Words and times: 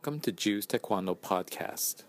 Welcome 0.00 0.20
to 0.20 0.32
Jews 0.32 0.66
Taekwondo 0.66 1.14
Podcast. 1.14 2.04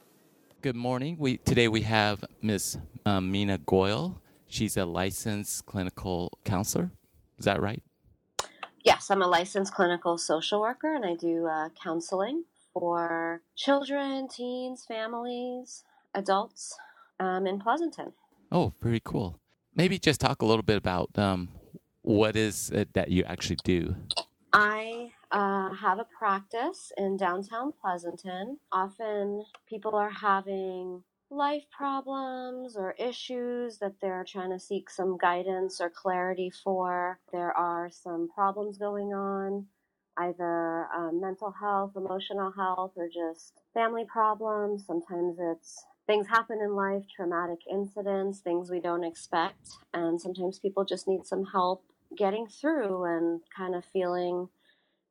Good 0.61 0.77
morning. 0.77 1.17
We 1.19 1.39
today 1.39 1.67
we 1.67 1.81
have 1.81 2.23
Miss 2.41 2.77
um, 3.05 3.29
Mina 3.29 3.57
Goyle. 3.57 4.21
She's 4.47 4.77
a 4.77 4.85
licensed 4.85 5.65
clinical 5.65 6.31
counselor. 6.45 6.91
Is 7.37 7.43
that 7.43 7.61
right? 7.61 7.83
Yes, 8.85 9.11
I'm 9.11 9.21
a 9.21 9.27
licensed 9.27 9.73
clinical 9.73 10.17
social 10.17 10.61
worker 10.61 10.95
and 10.95 11.05
I 11.05 11.15
do 11.15 11.47
uh, 11.47 11.67
counseling 11.83 12.45
for 12.73 13.41
children, 13.57 14.29
teens, 14.29 14.85
families, 14.87 15.83
adults 16.15 16.73
um, 17.19 17.45
in 17.45 17.59
Pleasanton. 17.59 18.13
Oh, 18.53 18.71
very 18.81 19.01
cool. 19.03 19.37
Maybe 19.75 19.99
just 19.99 20.21
talk 20.21 20.41
a 20.41 20.45
little 20.45 20.63
bit 20.63 20.77
about 20.77 21.09
um, 21.19 21.49
what 22.03 22.37
is 22.37 22.69
it 22.69 22.93
that 22.93 23.11
you 23.11 23.25
actually 23.25 23.59
do. 23.65 23.97
I 24.53 25.11
uh, 25.31 25.73
have 25.73 25.99
a 25.99 26.07
practice 26.17 26.91
in 26.97 27.17
downtown 27.17 27.73
Pleasanton. 27.81 28.59
Often 28.71 29.45
people 29.67 29.95
are 29.95 30.09
having 30.09 31.03
life 31.29 31.63
problems 31.75 32.75
or 32.75 32.93
issues 32.99 33.77
that 33.79 33.93
they're 34.01 34.25
trying 34.27 34.51
to 34.51 34.59
seek 34.59 34.89
some 34.89 35.17
guidance 35.17 35.79
or 35.81 35.89
clarity 35.89 36.51
for. 36.63 37.19
There 37.31 37.51
are 37.57 37.89
some 37.91 38.29
problems 38.35 38.77
going 38.77 39.13
on, 39.13 39.65
either 40.17 40.87
um, 40.95 41.21
mental 41.21 41.51
health, 41.51 41.93
emotional 41.95 42.51
health, 42.51 42.93
or 42.97 43.07
just 43.07 43.61
family 43.73 44.05
problems. 44.11 44.85
Sometimes 44.85 45.37
it's 45.39 45.85
things 46.07 46.27
happen 46.27 46.59
in 46.61 46.75
life, 46.75 47.03
traumatic 47.15 47.59
incidents, 47.71 48.39
things 48.39 48.69
we 48.69 48.81
don't 48.81 49.05
expect, 49.05 49.69
and 49.93 50.19
sometimes 50.19 50.59
people 50.59 50.83
just 50.83 51.07
need 51.07 51.25
some 51.25 51.45
help 51.45 51.83
getting 52.17 52.45
through 52.47 53.05
and 53.05 53.41
kind 53.55 53.73
of 53.73 53.85
feeling 53.93 54.49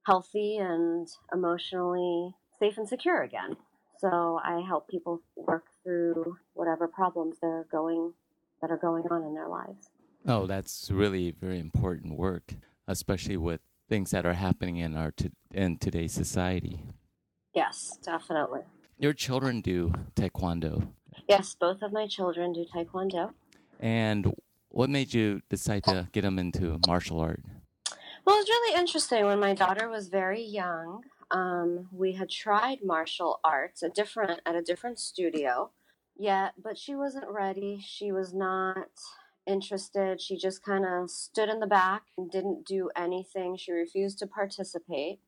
healthy 0.05 0.57
and 0.57 1.09
emotionally 1.33 2.35
safe 2.59 2.79
and 2.79 2.89
secure 2.89 3.23
again. 3.23 3.57
So 3.99 4.41
I 4.43 4.63
help 4.67 4.89
people 4.89 5.21
work 5.37 5.67
through 5.83 6.37
whatever 6.55 6.89
problems 6.89 7.37
they're 7.41 7.67
going 7.71 8.15
that 8.61 8.71
are 8.71 8.77
going 8.77 9.05
on 9.11 9.23
in 9.25 9.35
their 9.35 9.49
lives. 9.49 9.91
Oh, 10.27 10.47
that's 10.47 10.91
really 10.91 11.31
very 11.31 11.59
important 11.59 12.17
work, 12.17 12.55
especially 12.87 13.37
with 13.37 13.61
things 13.89 14.11
that 14.11 14.25
are 14.25 14.35
happening 14.35 14.77
in 14.77 14.97
our 14.97 15.11
to, 15.13 15.31
in 15.53 15.79
today's 15.79 16.13
society. 16.13 16.81
Yes, 17.55 17.99
definitely. 18.03 18.61
Your 18.99 19.13
children 19.13 19.61
do 19.61 19.93
taekwondo. 20.15 20.89
Yes, 21.29 21.57
both 21.59 21.83
of 21.83 21.93
my 21.93 22.07
children 22.07 22.53
do 22.53 22.65
taekwondo. 22.65 23.33
And 23.81 24.35
what 24.69 24.91
made 24.91 25.13
you 25.13 25.41
decide 25.49 25.85
to 25.85 26.01
oh. 26.01 26.07
get 26.13 26.23
them 26.23 26.39
into 26.39 26.79
martial 26.87 27.19
art? 27.19 27.43
Well, 28.31 28.39
it's 28.39 28.49
really 28.49 28.79
interesting. 28.79 29.27
When 29.27 29.41
my 29.41 29.55
daughter 29.55 29.89
was 29.89 30.07
very 30.07 30.41
young, 30.41 31.03
um, 31.33 31.89
we 31.91 32.13
had 32.13 32.31
tried 32.31 32.79
martial 32.85 33.41
arts, 33.43 33.83
a 33.83 33.89
different 33.89 34.41
at 34.47 34.55
a 34.55 34.63
different 34.63 35.01
studio, 35.01 35.73
yet, 36.17 36.53
but 36.63 36.79
she 36.79 36.95
wasn't 36.95 37.29
ready. 37.29 37.83
She 37.85 38.13
was 38.13 38.33
not 38.33 38.87
interested. 39.49 40.21
She 40.21 40.37
just 40.37 40.63
kind 40.63 40.87
of 40.87 41.11
stood 41.11 41.49
in 41.49 41.59
the 41.59 41.67
back 41.67 42.03
and 42.17 42.31
didn't 42.31 42.65
do 42.65 42.89
anything. 42.95 43.57
She 43.57 43.73
refused 43.73 44.21
to 44.21 44.29
participate. 44.29 45.19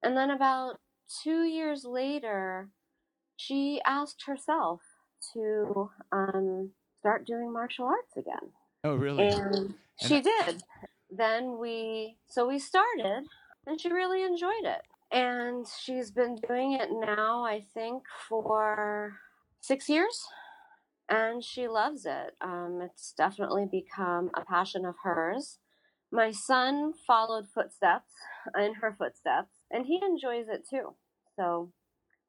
And 0.00 0.16
then 0.16 0.30
about 0.30 0.78
two 1.24 1.42
years 1.42 1.84
later, 1.84 2.68
she 3.36 3.80
asked 3.84 4.26
herself 4.28 4.80
to 5.32 5.90
um, 6.12 6.70
start 7.00 7.26
doing 7.26 7.52
martial 7.52 7.86
arts 7.86 8.16
again. 8.16 8.52
Oh, 8.84 8.94
really? 8.94 9.26
And 9.26 9.74
she 10.00 10.20
did. 10.20 10.62
Then 11.14 11.58
we, 11.58 12.16
so 12.26 12.48
we 12.48 12.58
started, 12.58 13.24
and 13.66 13.78
she 13.78 13.92
really 13.92 14.22
enjoyed 14.24 14.64
it. 14.64 14.80
And 15.12 15.66
she's 15.82 16.10
been 16.10 16.36
doing 16.48 16.72
it 16.72 16.88
now, 16.90 17.44
I 17.44 17.66
think, 17.74 18.02
for 18.28 19.18
six 19.60 19.90
years. 19.90 20.26
And 21.10 21.44
she 21.44 21.68
loves 21.68 22.06
it. 22.06 22.34
Um, 22.40 22.80
it's 22.82 23.12
definitely 23.12 23.66
become 23.70 24.30
a 24.34 24.44
passion 24.44 24.86
of 24.86 24.94
hers. 25.04 25.58
My 26.10 26.30
son 26.30 26.94
followed 27.06 27.46
footsteps 27.54 28.12
in 28.58 28.74
her 28.74 28.94
footsteps, 28.98 29.52
and 29.70 29.84
he 29.84 30.00
enjoys 30.02 30.46
it 30.48 30.66
too. 30.68 30.94
So, 31.36 31.72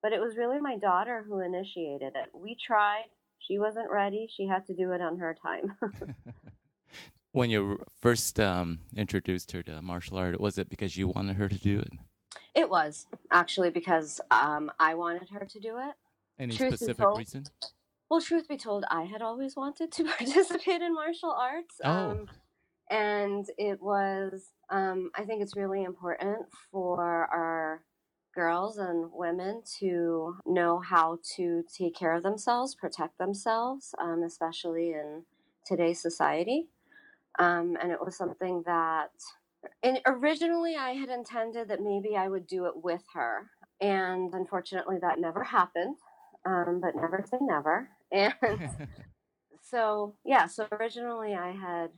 but 0.01 0.11
it 0.11 0.19
was 0.19 0.35
really 0.37 0.59
my 0.59 0.77
daughter 0.77 1.23
who 1.25 1.39
initiated 1.39 2.13
it. 2.15 2.29
We 2.33 2.57
tried, 2.65 3.05
she 3.39 3.59
wasn't 3.59 3.89
ready. 3.89 4.27
She 4.35 4.47
had 4.47 4.65
to 4.67 4.73
do 4.73 4.91
it 4.91 5.01
on 5.01 5.19
her 5.19 5.37
time. 5.41 5.77
when 7.33 7.49
you 7.49 7.83
first 7.99 8.39
um, 8.39 8.79
introduced 8.95 9.51
her 9.51 9.61
to 9.63 9.81
martial 9.81 10.17
art, 10.17 10.39
was 10.39 10.57
it 10.57 10.69
because 10.69 10.95
you 10.95 11.09
wanted 11.09 11.35
her 11.35 11.49
to 11.49 11.57
do 11.57 11.79
it? 11.79 11.91
It 12.55 12.69
was 12.69 13.07
actually 13.31 13.71
because 13.71 14.21
um, 14.31 14.71
I 14.79 14.93
wanted 14.93 15.29
her 15.29 15.45
to 15.45 15.59
do 15.59 15.77
it. 15.77 15.95
Any 16.39 16.55
Truth 16.55 16.75
specific 16.75 17.03
told- 17.03 17.17
reason? 17.17 17.45
Well, 18.09 18.21
truth 18.21 18.47
be 18.47 18.57
told, 18.57 18.85
I 18.91 19.03
had 19.05 19.23
always 19.23 19.55
wanted 19.55 19.91
to 19.93 20.03
participate 20.17 20.81
in 20.83 20.93
martial 20.93 21.31
arts. 21.31 21.81
Oh. 21.83 21.91
Um, 21.91 22.27
and 22.89 23.45
it 23.57 23.81
was, 23.81 24.51
um, 24.69 25.09
I 25.15 25.23
think 25.23 25.41
it's 25.41 25.55
really 25.55 25.83
important 25.83 26.45
for 26.71 27.01
our 27.33 27.83
girls 28.35 28.77
and 28.77 29.09
women 29.11 29.63
to 29.79 30.35
know 30.45 30.79
how 30.79 31.17
to 31.35 31.63
take 31.75 31.95
care 31.95 32.13
of 32.13 32.21
themselves, 32.21 32.75
protect 32.75 33.17
themselves, 33.17 33.95
um, 33.99 34.21
especially 34.21 34.91
in 34.91 35.23
today's 35.65 35.99
society. 35.99 36.67
Um, 37.39 37.77
and 37.81 37.91
it 37.91 37.99
was 37.99 38.15
something 38.15 38.63
that 38.65 39.11
and 39.81 39.99
originally 40.05 40.75
I 40.75 40.91
had 40.91 41.09
intended 41.09 41.69
that 41.69 41.81
maybe 41.81 42.15
I 42.15 42.27
would 42.27 42.47
do 42.47 42.65
it 42.65 42.73
with 42.75 43.03
her. 43.13 43.49
And 43.81 44.33
unfortunately, 44.33 44.97
that 45.01 45.19
never 45.19 45.43
happened. 45.43 45.97
Um, 46.45 46.81
but 46.81 46.95
never 46.95 47.23
say 47.29 47.37
never. 47.41 47.89
And 48.11 48.35
so, 49.63 50.13
yeah, 50.23 50.45
so 50.45 50.67
originally 50.71 51.33
I 51.33 51.51
had 51.51 51.89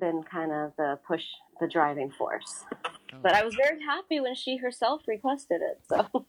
been 0.00 0.24
kind 0.24 0.50
of 0.50 0.72
the 0.76 0.98
push, 1.06 1.24
the 1.60 1.68
driving 1.68 2.10
force. 2.10 2.64
But 3.22 3.34
I 3.34 3.44
was 3.44 3.54
very 3.54 3.80
happy 3.80 4.18
when 4.18 4.34
she 4.34 4.56
herself 4.56 5.02
requested 5.06 5.60
it. 5.62 5.80
So, 5.88 6.26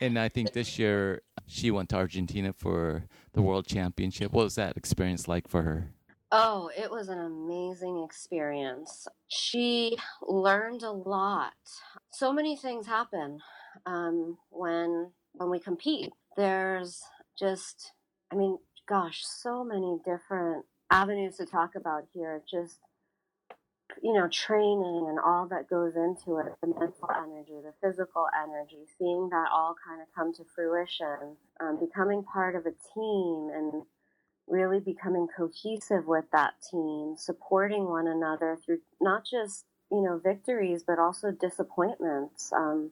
and 0.00 0.18
I 0.18 0.28
think 0.28 0.54
this 0.54 0.76
year 0.76 1.22
she 1.46 1.70
went 1.70 1.90
to 1.90 1.96
Argentina 1.96 2.52
for 2.52 3.04
the 3.32 3.42
World 3.42 3.68
Championship. 3.68 4.32
What 4.32 4.42
was 4.42 4.56
that 4.56 4.76
experience 4.76 5.28
like 5.28 5.46
for 5.46 5.62
her? 5.62 5.92
Oh, 6.30 6.70
it 6.76 6.90
was 6.90 7.08
an 7.08 7.18
amazing 7.18 8.02
experience. 8.04 9.06
She 9.28 9.96
learned 10.26 10.82
a 10.82 10.90
lot. 10.90 11.52
So 12.10 12.32
many 12.32 12.56
things 12.56 12.86
happen 12.86 13.40
um, 13.86 14.38
when 14.50 15.12
when 15.32 15.50
we 15.50 15.60
compete. 15.60 16.10
There's 16.36 17.02
just, 17.38 17.92
I 18.32 18.36
mean, 18.36 18.58
gosh, 18.88 19.24
so 19.24 19.64
many 19.64 19.98
different 20.04 20.64
avenues 20.90 21.36
to 21.36 21.46
talk 21.46 21.74
about 21.74 22.04
here. 22.12 22.42
Just 22.50 22.80
you 24.02 24.12
know, 24.12 24.28
training 24.28 25.06
and 25.08 25.18
all 25.18 25.46
that 25.48 25.68
goes 25.68 25.94
into 25.96 26.38
it 26.38 26.52
the 26.60 26.68
mental 26.68 27.10
energy, 27.16 27.54
the 27.62 27.72
physical 27.82 28.26
energy, 28.42 28.84
seeing 28.98 29.28
that 29.30 29.48
all 29.52 29.74
kind 29.86 30.00
of 30.02 30.08
come 30.14 30.32
to 30.34 30.44
fruition, 30.54 31.36
um, 31.60 31.78
becoming 31.80 32.22
part 32.22 32.54
of 32.54 32.66
a 32.66 32.74
team 32.94 33.50
and 33.54 33.82
really 34.48 34.80
becoming 34.80 35.28
cohesive 35.36 36.06
with 36.06 36.24
that 36.32 36.54
team, 36.70 37.14
supporting 37.16 37.84
one 37.88 38.06
another 38.06 38.58
through 38.64 38.78
not 39.00 39.24
just, 39.24 39.64
you 39.90 40.02
know, 40.02 40.20
victories, 40.22 40.82
but 40.86 40.98
also 40.98 41.30
disappointments. 41.30 42.52
Um, 42.52 42.90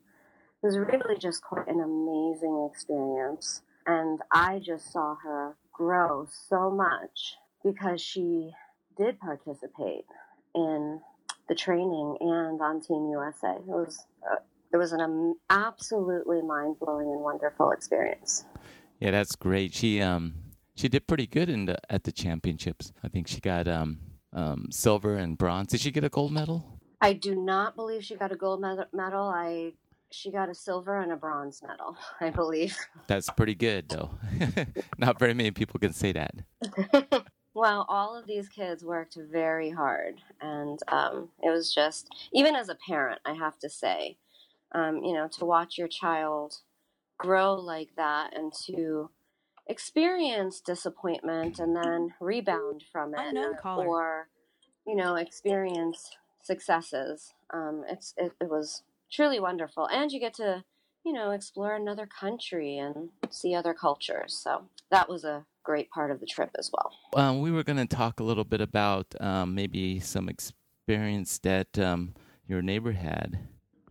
it 0.62 0.66
was 0.66 0.78
really 0.78 1.16
just 1.18 1.42
quite 1.42 1.68
an 1.68 1.80
amazing 1.80 2.68
experience. 2.72 3.62
And 3.86 4.20
I 4.32 4.58
just 4.58 4.92
saw 4.92 5.16
her 5.22 5.56
grow 5.72 6.26
so 6.48 6.70
much 6.70 7.36
because 7.62 8.00
she 8.00 8.52
did 8.96 9.20
participate 9.20 10.06
in 10.54 11.00
the 11.48 11.54
training 11.54 12.16
and 12.20 12.60
on 12.60 12.80
Team 12.80 13.08
USA. 13.10 13.54
It 13.56 13.66
was 13.66 14.06
uh, 14.30 14.36
it 14.72 14.76
was 14.76 14.92
an 14.92 15.00
um, 15.00 15.34
absolutely 15.50 16.42
mind 16.42 16.76
blowing 16.80 17.06
and 17.06 17.20
wonderful 17.20 17.70
experience. 17.70 18.44
Yeah, 18.98 19.12
that's 19.12 19.36
great. 19.36 19.74
She 19.74 20.00
um 20.00 20.34
she 20.76 20.88
did 20.88 21.06
pretty 21.06 21.26
good 21.26 21.48
in 21.48 21.64
the 21.64 21.78
at 21.92 22.04
the 22.04 22.12
championships. 22.12 22.92
I 23.02 23.08
think 23.08 23.26
she 23.26 23.40
got 23.40 23.66
um 23.66 23.98
um 24.32 24.68
silver 24.70 25.16
and 25.16 25.36
bronze. 25.36 25.68
Did 25.68 25.80
she 25.80 25.90
get 25.90 26.04
a 26.04 26.08
gold 26.08 26.32
medal? 26.32 26.78
I 27.00 27.12
do 27.12 27.34
not 27.34 27.76
believe 27.76 28.04
she 28.04 28.16
got 28.16 28.32
a 28.32 28.36
gold 28.36 28.60
medal. 28.92 29.28
I 29.28 29.72
she 30.10 30.30
got 30.30 30.48
a 30.48 30.54
silver 30.54 31.00
and 31.00 31.12
a 31.12 31.16
bronze 31.16 31.62
medal, 31.66 31.96
I 32.20 32.30
believe. 32.30 32.76
That's 33.06 33.30
pretty 33.30 33.54
good 33.54 33.88
though. 33.88 34.10
Not 34.98 35.18
very 35.18 35.34
many 35.34 35.50
people 35.50 35.80
can 35.80 35.92
say 35.92 36.12
that. 36.12 36.34
well, 37.54 37.86
all 37.88 38.16
of 38.16 38.26
these 38.26 38.48
kids 38.48 38.84
worked 38.84 39.16
very 39.16 39.70
hard, 39.70 40.20
and 40.40 40.78
um, 40.88 41.28
it 41.42 41.50
was 41.50 41.74
just 41.74 42.08
even 42.32 42.54
as 42.54 42.68
a 42.68 42.76
parent, 42.86 43.20
I 43.24 43.32
have 43.32 43.58
to 43.60 43.68
say, 43.68 44.16
um, 44.72 45.02
you 45.02 45.12
know, 45.12 45.28
to 45.38 45.44
watch 45.44 45.76
your 45.76 45.88
child 45.88 46.58
grow 47.18 47.54
like 47.54 47.88
that 47.96 48.36
and 48.36 48.52
to 48.66 49.10
experience 49.66 50.60
disappointment 50.60 51.58
and 51.58 51.76
then 51.76 52.14
rebound 52.20 52.84
from 52.92 53.14
it, 53.14 53.36
or 53.64 54.28
you 54.86 54.96
know, 54.96 55.16
experience 55.16 56.16
successes. 56.42 57.32
Um, 57.52 57.84
it's 57.88 58.14
it, 58.16 58.32
it 58.40 58.48
was 58.48 58.82
truly 59.10 59.40
wonderful, 59.40 59.86
and 59.86 60.10
you 60.12 60.20
get 60.20 60.34
to 60.34 60.64
you 61.06 61.12
know, 61.12 61.30
explore 61.30 61.76
another 61.76 62.04
country 62.04 62.78
and 62.78 63.10
see 63.30 63.54
other 63.54 63.72
cultures. 63.72 64.34
So 64.34 64.64
that 64.90 65.08
was 65.08 65.22
a 65.22 65.46
great 65.62 65.88
part 65.90 66.10
of 66.10 66.18
the 66.18 66.26
trip 66.26 66.50
as 66.58 66.68
well. 66.72 66.92
Um, 67.14 67.40
we 67.40 67.52
were 67.52 67.62
going 67.62 67.76
to 67.76 67.86
talk 67.86 68.18
a 68.18 68.24
little 68.24 68.44
bit 68.44 68.60
about 68.60 69.06
um, 69.20 69.54
maybe 69.54 70.00
some 70.00 70.28
experience 70.28 71.38
that 71.38 71.78
um, 71.78 72.14
your 72.48 72.60
neighbor 72.60 72.90
had. 72.90 73.38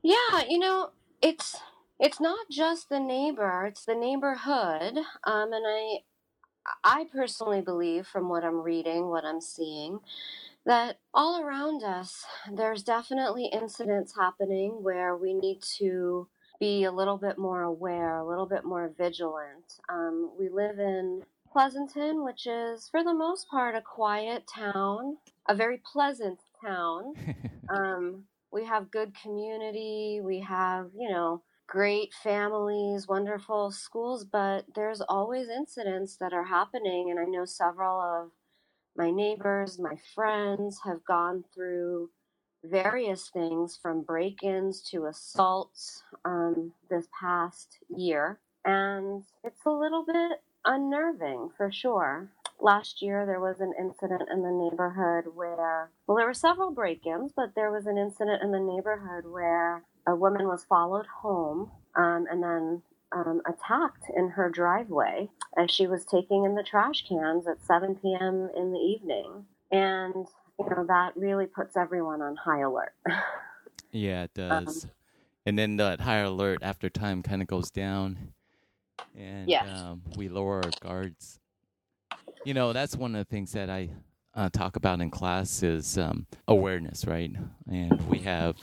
Yeah, 0.04 0.44
you 0.50 0.60
know, 0.60 0.90
it's 1.22 1.58
it's 2.00 2.20
not 2.20 2.48
just 2.52 2.90
the 2.90 3.00
neighbor; 3.00 3.66
it's 3.66 3.86
the 3.86 3.96
neighborhood. 3.96 4.98
Um, 5.24 5.54
and 5.54 5.66
I, 5.68 5.98
I 6.84 7.06
personally 7.12 7.62
believe, 7.62 8.08
from 8.08 8.30
what 8.30 8.44
I'm 8.44 8.62
reading, 8.62 9.10
what 9.10 9.26
I'm 9.26 9.42
seeing, 9.42 10.00
that 10.66 11.00
all 11.14 11.42
around 11.42 11.84
us, 11.84 12.26
there's 12.52 12.84
definitely 12.84 13.50
incidents 13.54 14.16
happening 14.18 14.80
where 14.82 15.16
we 15.16 15.34
need 15.34 15.62
to 15.78 16.28
be 16.60 16.86
a 16.86 16.92
little 16.92 17.18
bit 17.18 17.38
more 17.38 17.64
aware, 17.64 18.18
a 18.18 18.28
little 18.28 18.46
bit 18.46 18.64
more 18.64 18.92
vigilant. 18.98 19.80
Um, 19.90 20.32
we 20.40 20.50
live 20.50 20.80
in 20.80 21.22
Pleasanton, 21.52 22.24
which 22.24 22.48
is 22.48 22.90
for 22.90 23.04
the 23.04 23.14
most 23.14 23.48
part 23.50 23.76
a 23.76 23.82
quiet 23.82 24.44
town, 24.54 25.18
a 25.48 25.56
very 25.56 25.82
pleasant 25.92 26.40
town. 26.66 27.14
um, 27.70 28.24
we 28.52 28.66
have 28.66 28.92
good 28.92 29.14
community, 29.22 30.22
we 30.24 30.40
have, 30.40 30.90
you 30.98 31.10
know, 31.10 31.44
great 31.68 32.14
families, 32.14 33.08
wonderful 33.08 33.72
schools, 33.72 34.26
but 34.26 34.66
there's 34.76 35.02
always 35.02 35.50
incidents 35.50 36.18
that 36.18 36.34
are 36.34 36.46
happening. 36.46 37.10
And 37.10 37.20
I 37.20 37.26
know 37.26 37.46
several 37.46 38.00
of 38.00 38.32
my 38.96 39.12
neighbors, 39.12 39.80
my 39.80 39.98
friends 40.14 40.80
have 40.86 41.04
gone 41.06 41.44
through 41.54 42.10
various 42.64 43.30
things 43.30 43.78
from 43.82 44.02
break 44.02 44.42
ins 44.44 44.82
to 44.82 45.06
assaults 45.06 46.04
um, 46.24 46.72
this 46.90 47.08
past 47.20 47.78
year. 47.90 48.40
And 48.64 49.24
it's 49.44 49.66
a 49.66 49.72
little 49.72 50.06
bit 50.06 50.42
unnerving 50.66 51.50
for 51.58 51.72
sure. 51.72 52.30
Last 52.60 53.02
year, 53.02 53.26
there 53.26 53.42
was 53.42 53.60
an 53.60 53.74
incident 53.78 54.24
in 54.32 54.42
the 54.42 54.52
neighborhood 54.52 55.36
where, 55.36 55.92
well, 56.08 56.18
there 56.18 56.26
were 56.26 56.34
several 56.34 56.72
break 56.72 57.06
ins, 57.06 57.34
but 57.36 57.54
there 57.54 57.72
was 57.72 57.86
an 57.86 57.98
incident 57.98 58.42
in 58.42 58.52
the 58.52 58.60
neighborhood 58.60 59.26
where 59.30 59.84
a 60.08 60.16
woman 60.16 60.48
was 60.48 60.64
followed 60.64 61.06
home 61.22 61.72
um, 61.96 62.26
and 62.30 62.44
then 62.44 62.82
um, 63.12 63.42
attacked 63.48 64.06
in 64.16 64.30
her 64.30 64.50
driveway 64.50 65.30
as 65.58 65.72
she 65.72 65.88
was 65.88 66.06
taking 66.06 66.44
in 66.44 66.56
the 66.56 66.64
trash 66.64 67.08
cans 67.08 67.48
at 67.48 67.64
7 67.64 67.96
p.m. 67.96 68.50
in 68.56 68.72
the 68.72 68.80
evening. 68.80 69.46
And 69.72 70.28
you 70.60 70.70
know, 70.70 70.86
that 70.88 71.16
really 71.16 71.48
puts 71.48 71.76
everyone 71.76 72.22
on 72.22 72.36
high 72.36 72.62
alert. 72.62 72.94
yeah, 73.92 74.24
it 74.24 74.34
does. 74.34 74.86
Um, 74.86 74.92
and 75.46 75.60
then 75.60 75.78
that 75.78 76.02
high 76.02 76.20
alert 76.20 76.60
after 76.62 76.90
time 76.90 77.22
kind 77.22 77.42
of 77.42 77.48
goes 77.48 77.70
down, 77.70 78.34
and 79.16 79.48
yes. 79.50 79.66
um, 79.68 80.02
we 80.16 80.28
lower 80.30 80.62
our 80.64 80.72
guards. 80.82 81.40
You 82.46 82.54
know, 82.54 82.74
that's 82.74 82.96
one 82.96 83.16
of 83.16 83.20
the 83.20 83.30
things 83.30 83.52
that 83.52 83.70
I 83.70 83.90
uh, 84.34 84.50
talk 84.50 84.76
about 84.76 85.02
in 85.02 85.10
class 85.10 85.64
is 85.64 85.98
um, 85.98 86.26
awareness, 86.48 87.06
right? 87.06 87.32
And 87.70 88.10
we 88.10 88.20
have, 88.20 88.56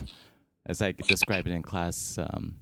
as 0.67 0.83
I 0.83 0.93
describe 0.93 1.47
it 1.47 1.53
in 1.53 1.63
class, 1.63 2.19
um, 2.19 2.57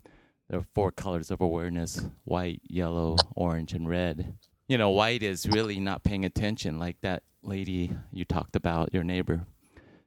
there 0.49 0.58
are 0.58 0.67
four 0.75 0.91
colors 0.91 1.31
of 1.31 1.41
awareness: 1.41 2.05
white, 2.25 2.61
yellow, 2.69 3.17
orange, 3.35 3.73
and 3.73 3.88
red. 3.88 4.35
You 4.69 4.79
know, 4.79 4.91
white 4.91 5.23
is 5.23 5.49
really 5.49 5.81
not 5.81 6.05
paying 6.05 6.25
attention, 6.25 6.79
like 6.79 7.00
that 7.00 7.23
lady 7.43 7.93
you 8.12 8.25
talked 8.25 8.55
about, 8.55 8.94
your 8.94 9.05
neighbor, 9.05 9.47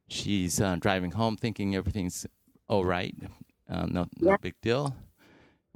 she's 0.07 0.61
uh, 0.61 0.75
driving 0.79 1.11
home 1.11 1.37
thinking 1.37 1.75
everything's 1.75 2.25
all 2.67 2.85
right, 2.85 3.15
uh, 3.69 3.85
no, 3.85 4.07
no 4.19 4.37
big 4.37 4.55
deal. 4.61 4.95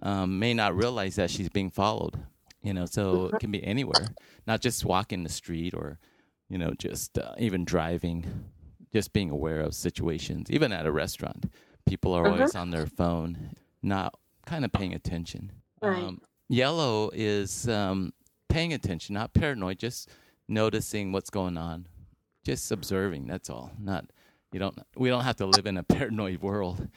Um, 0.01 0.39
may 0.39 0.53
not 0.53 0.75
realize 0.75 1.15
that 1.15 1.29
she's 1.29 1.49
being 1.49 1.69
followed. 1.69 2.19
You 2.61 2.73
know, 2.73 2.85
so 2.85 3.27
it 3.27 3.39
can 3.39 3.51
be 3.51 3.63
anywhere, 3.63 4.07
not 4.45 4.61
just 4.61 4.83
walking 4.83 5.23
the 5.23 5.29
street 5.29 5.73
or, 5.73 5.99
you 6.49 6.57
know, 6.57 6.73
just 6.77 7.17
uh, 7.17 7.33
even 7.37 7.63
driving, 7.63 8.25
just 8.91 9.13
being 9.13 9.29
aware 9.29 9.61
of 9.61 9.73
situations. 9.73 10.51
Even 10.51 10.73
at 10.73 10.85
a 10.85 10.91
restaurant, 10.91 11.45
people 11.87 12.13
are 12.13 12.27
always 12.27 12.55
uh-huh. 12.55 12.61
on 12.61 12.69
their 12.69 12.85
phone, 12.85 13.55
not 13.81 14.13
kind 14.45 14.65
of 14.65 14.71
paying 14.71 14.93
attention. 14.93 15.51
Right. 15.81 16.03
Um, 16.03 16.21
yellow 16.49 17.09
is 17.13 17.67
um, 17.67 18.13
paying 18.49 18.73
attention, 18.73 19.13
not 19.13 19.33
paranoid, 19.33 19.79
just 19.79 20.09
noticing 20.47 21.11
what's 21.11 21.29
going 21.29 21.57
on, 21.57 21.87
just 22.43 22.71
observing. 22.71 23.27
That's 23.27 23.49
all. 23.49 23.71
Not 23.79 24.05
you 24.51 24.59
don't. 24.59 24.77
We 24.95 25.09
don't 25.09 25.23
have 25.23 25.37
to 25.37 25.45
live 25.45 25.65
in 25.65 25.77
a 25.77 25.83
paranoid 25.97 26.41
world, 26.41 26.87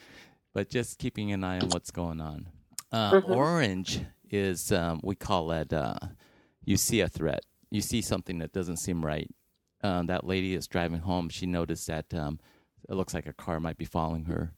but 0.53 0.69
just 0.69 0.99
keeping 0.99 1.31
an 1.31 1.43
eye 1.43 1.59
on 1.59 1.69
what's 1.69 1.91
going 1.91 2.21
on. 2.21 2.47
Uh, 2.91 3.13
mm-hmm. 3.13 3.31
Orange 3.31 4.01
is 4.29 4.71
um, 4.71 4.99
we 5.03 5.15
call 5.15 5.47
that. 5.47 5.71
Uh, 5.71 5.95
you 6.63 6.77
see 6.77 7.01
a 7.01 7.07
threat. 7.07 7.41
You 7.69 7.81
see 7.81 8.01
something 8.01 8.39
that 8.39 8.53
doesn't 8.53 8.77
seem 8.77 9.05
right. 9.05 9.29
Um, 9.83 10.07
that 10.07 10.25
lady 10.25 10.53
is 10.53 10.67
driving 10.67 10.99
home. 10.99 11.29
She 11.29 11.45
noticed 11.45 11.87
that 11.87 12.13
um, 12.13 12.39
it 12.87 12.93
looks 12.93 13.13
like 13.13 13.25
a 13.25 13.33
car 13.33 13.59
might 13.59 13.77
be 13.77 13.85
following 13.85 14.25
her, 14.25 14.53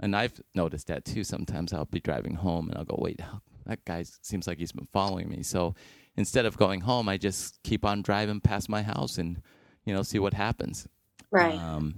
and 0.00 0.16
I've 0.16 0.40
noticed 0.54 0.88
that 0.88 1.04
too. 1.04 1.24
Sometimes 1.24 1.72
I'll 1.72 1.84
be 1.84 2.00
driving 2.00 2.34
home 2.34 2.68
and 2.68 2.78
I'll 2.78 2.84
go, 2.84 2.98
"Wait, 2.98 3.20
that 3.66 3.84
guy 3.84 4.04
seems 4.22 4.46
like 4.46 4.58
he's 4.58 4.72
been 4.72 4.88
following 4.92 5.28
me." 5.28 5.42
So 5.42 5.74
instead 6.16 6.46
of 6.46 6.56
going 6.56 6.80
home, 6.80 7.08
I 7.08 7.16
just 7.16 7.62
keep 7.62 7.84
on 7.84 8.02
driving 8.02 8.40
past 8.40 8.68
my 8.68 8.82
house 8.82 9.18
and 9.18 9.40
you 9.84 9.94
know 9.94 10.02
see 10.02 10.18
what 10.18 10.34
happens. 10.34 10.88
Right. 11.30 11.54
Um, 11.54 11.94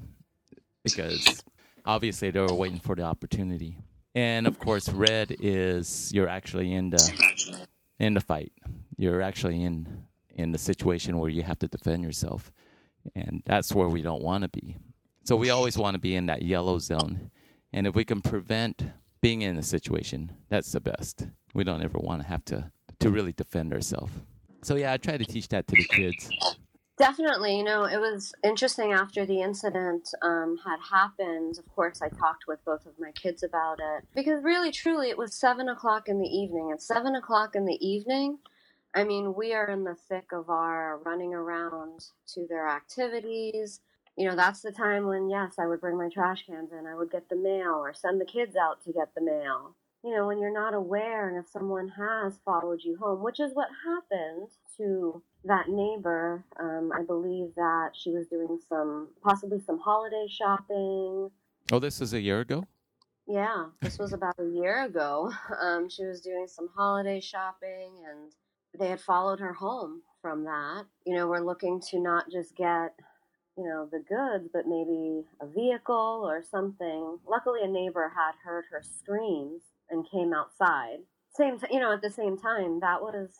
because 0.82 1.43
obviously 1.85 2.31
they 2.31 2.41
were 2.41 2.55
waiting 2.55 2.79
for 2.79 2.94
the 2.94 3.02
opportunity, 3.02 3.79
and 4.14 4.47
of 4.47 4.58
course, 4.58 4.88
red 4.88 5.37
is 5.40 6.12
you're 6.12 6.29
actually 6.29 6.73
in 6.73 6.90
the 6.90 7.67
in 7.99 8.14
the 8.14 8.20
fight. 8.20 8.52
You're 8.97 9.23
actually 9.23 9.62
in 9.62 10.05
in 10.37 10.52
the 10.52 10.58
situation 10.58 11.19
where 11.19 11.31
you 11.31 11.43
have 11.43 11.58
to 11.61 11.69
defend 11.69 12.02
yourself, 12.02 12.52
and 13.14 13.43
that's 13.47 13.75
where 13.75 13.88
we 13.88 14.02
don't 14.02 14.23
want 14.23 14.43
to 14.43 14.49
be. 14.49 14.76
So 15.25 15.37
we 15.37 15.50
always 15.50 15.79
want 15.79 15.94
to 15.94 15.99
be 15.99 16.17
in 16.17 16.26
that 16.26 16.43
yellow 16.43 16.79
zone, 16.79 17.31
and 17.75 17.88
if 17.88 17.94
we 17.97 18.05
can 18.05 18.23
prevent 18.23 18.85
being 19.21 19.43
in 19.43 19.59
a 19.59 19.62
situation, 19.62 20.32
that's 20.49 20.73
the 20.73 20.81
best. 20.81 21.26
We 21.55 21.65
don't 21.65 21.82
ever 21.82 21.99
want 21.99 22.23
to 22.23 22.29
have 22.29 22.44
to 22.47 22.71
to 23.00 23.11
really 23.11 23.32
defend 23.32 23.75
ourselves. 23.75 24.12
So 24.62 24.76
yeah, 24.76 24.93
I 24.93 24.97
try 24.97 25.19
to 25.19 25.25
teach 25.25 25.49
that 25.49 25.67
to 25.67 25.75
the 25.75 25.85
kids. 25.85 26.31
Definitely, 26.97 27.59
you 27.59 27.65
know, 27.65 27.85
it 27.85 27.99
was 27.99 28.33
interesting 28.45 28.93
after 28.93 29.26
the 29.26 29.43
incident 29.43 30.09
um, 30.23 30.57
had 30.64 30.78
happened. 30.88 31.59
Of 31.59 31.69
course, 31.75 32.00
I 32.00 32.09
talked 32.09 32.45
with 32.47 32.64
both 32.64 32.87
of 32.87 32.93
my 33.00 33.11
kids 33.11 33.43
about 33.43 33.81
it 33.81 34.07
because 34.14 34.45
really, 34.45 34.71
truly, 34.71 35.11
it 35.11 35.19
was 35.19 35.35
seven 35.35 35.69
o'clock 35.69 36.09
in 36.09 36.21
the 36.21 36.28
evening. 36.28 36.71
At 36.73 36.81
seven 36.81 37.16
o'clock 37.16 37.57
in 37.57 37.66
the 37.66 37.85
evening, 37.85 38.38
I 38.95 39.02
mean, 39.02 39.35
we 39.35 39.52
are 39.52 39.69
in 39.69 39.83
the 39.83 39.97
thick 39.97 40.31
of 40.33 40.49
our 40.49 40.99
running 40.99 41.35
around 41.35 42.07
to 42.35 42.47
their 42.47 42.69
activities. 42.69 43.81
You 44.16 44.28
know, 44.28 44.37
that's 44.37 44.61
the 44.61 44.73
time 44.73 45.06
when, 45.06 45.28
yes, 45.28 45.54
I 45.59 45.66
would 45.66 45.80
bring 45.80 45.99
my 45.99 46.09
trash 46.09 46.44
cans 46.47 46.71
in, 46.73 46.87
I 46.87 46.94
would 46.94 47.11
get 47.11 47.28
the 47.28 47.37
mail 47.37 47.75
or 47.75 47.92
send 47.92 48.21
the 48.21 48.25
kids 48.25 48.56
out 48.56 48.83
to 48.85 48.92
get 48.92 49.14
the 49.14 49.23
mail 49.23 49.75
you 50.04 50.14
know, 50.14 50.26
when 50.26 50.38
you're 50.38 50.52
not 50.52 50.75
aware 50.75 51.30
and 51.30 51.38
if 51.38 51.50
someone 51.50 51.88
has 51.88 52.38
followed 52.44 52.80
you 52.85 52.94
home, 53.00 53.23
which 53.23 53.40
is 53.40 53.54
what 53.54 53.68
happened 53.87 54.50
to 54.76 55.23
that 55.47 55.71
neighbor. 55.71 56.44
Um, 56.61 56.92
I 56.94 57.02
believe 57.02 57.54
that 57.56 57.92
she 57.94 58.11
was 58.11 58.26
doing 58.26 58.59
some, 58.68 59.09
possibly 59.23 59.61
some 59.61 59.78
holiday 59.78 60.26
shopping. 60.28 61.30
Oh, 61.73 61.78
this 61.78 62.02
is 62.02 62.12
a 62.12 62.21
year 62.21 62.40
ago? 62.40 62.66
Yeah, 63.26 63.68
this 63.80 63.99
was 63.99 64.12
about 64.12 64.38
a 64.38 64.47
year 64.47 64.85
ago. 64.85 65.33
Um, 65.59 65.88
she 65.88 66.04
was 66.04 66.21
doing 66.21 66.47
some 66.47 66.68
holiday 66.76 67.21
shopping 67.21 67.92
and 68.06 68.33
they 68.78 68.88
had 68.88 69.00
followed 69.00 69.40
her 69.40 69.54
home 69.54 70.02
from 70.21 70.44
that. 70.44 70.85
You 71.06 71.16
know, 71.16 71.28
we're 71.28 71.40
looking 71.40 71.80
to 71.90 72.00
not 72.00 72.30
just 72.30 72.54
get, 72.54 72.92
you 73.56 73.64
know, 73.64 73.88
the 73.90 74.00
goods, 74.00 74.49
but 74.52 74.66
maybe 74.66 75.25
a 75.40 75.46
vehicle 75.46 76.23
or 76.25 76.42
something. 76.42 77.18
Luckily, 77.26 77.61
a 77.62 77.68
neighbor 77.68 78.12
had 78.14 78.32
heard 78.44 78.64
her 78.70 78.82
screams 78.82 79.62
and 79.90 80.08
came 80.11 80.32
outside. 80.32 80.99
Same, 81.37 81.58
t- 81.58 81.66
you 81.70 81.80
know, 81.80 81.92
at 81.92 82.02
the 82.02 82.11
same 82.11 82.37
time, 82.38 82.80
that 82.80 83.00
was 83.00 83.30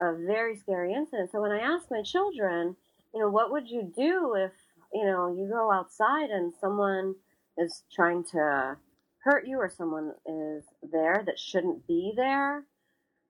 a 0.00 0.14
very 0.26 0.56
scary 0.56 0.92
incident. 0.92 1.30
So 1.32 1.40
when 1.40 1.52
I 1.52 1.60
asked 1.60 1.90
my 1.90 2.02
children, 2.02 2.76
you 3.14 3.20
know, 3.20 3.30
what 3.30 3.50
would 3.50 3.68
you 3.68 3.90
do 3.96 4.34
if, 4.36 4.52
you 4.92 5.04
know, 5.04 5.34
you 5.34 5.48
go 5.50 5.72
outside 5.72 6.30
and 6.30 6.52
someone 6.60 7.14
is 7.56 7.82
trying 7.92 8.24
to 8.32 8.76
hurt 9.24 9.46
you 9.46 9.58
or 9.58 9.68
someone 9.68 10.12
is 10.26 10.64
there 10.92 11.22
that 11.26 11.38
shouldn't 11.38 11.86
be 11.86 12.12
there? 12.16 12.64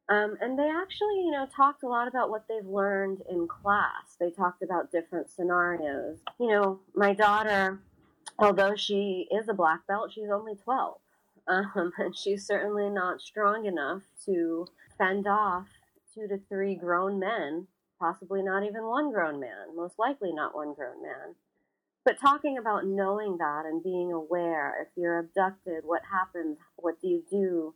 Um, 0.08 0.36
and 0.40 0.58
they 0.58 0.70
actually, 0.70 1.22
you 1.24 1.30
know, 1.30 1.46
talked 1.54 1.82
a 1.82 1.88
lot 1.88 2.08
about 2.08 2.30
what 2.30 2.46
they've 2.48 2.66
learned 2.66 3.22
in 3.28 3.46
class. 3.46 4.16
They 4.18 4.30
talked 4.30 4.62
about 4.62 4.90
different 4.90 5.30
scenarios. 5.30 6.18
You 6.40 6.48
know, 6.48 6.80
my 6.94 7.12
daughter, 7.12 7.80
although 8.38 8.74
she 8.74 9.28
is 9.30 9.48
a 9.48 9.54
black 9.54 9.86
belt, 9.86 10.12
she's 10.12 10.30
only 10.32 10.54
12. 10.56 10.98
Um, 11.50 11.92
and 11.96 12.14
she's 12.14 12.46
certainly 12.46 12.90
not 12.90 13.22
strong 13.22 13.64
enough 13.64 14.02
to 14.26 14.66
fend 14.98 15.26
off 15.26 15.66
two 16.14 16.28
to 16.28 16.38
three 16.46 16.74
grown 16.74 17.18
men, 17.18 17.66
possibly 17.98 18.42
not 18.42 18.64
even 18.64 18.84
one 18.84 19.10
grown 19.10 19.40
man, 19.40 19.74
most 19.74 19.98
likely 19.98 20.30
not 20.30 20.54
one 20.54 20.74
grown 20.74 21.02
man. 21.02 21.36
But 22.04 22.20
talking 22.20 22.58
about 22.58 22.86
knowing 22.86 23.38
that 23.38 23.64
and 23.64 23.82
being 23.82 24.12
aware, 24.12 24.74
if 24.82 24.88
you're 24.96 25.18
abducted, 25.18 25.84
what 25.84 26.02
happens? 26.10 26.58
What 26.76 27.00
do 27.00 27.08
you 27.08 27.22
do? 27.30 27.74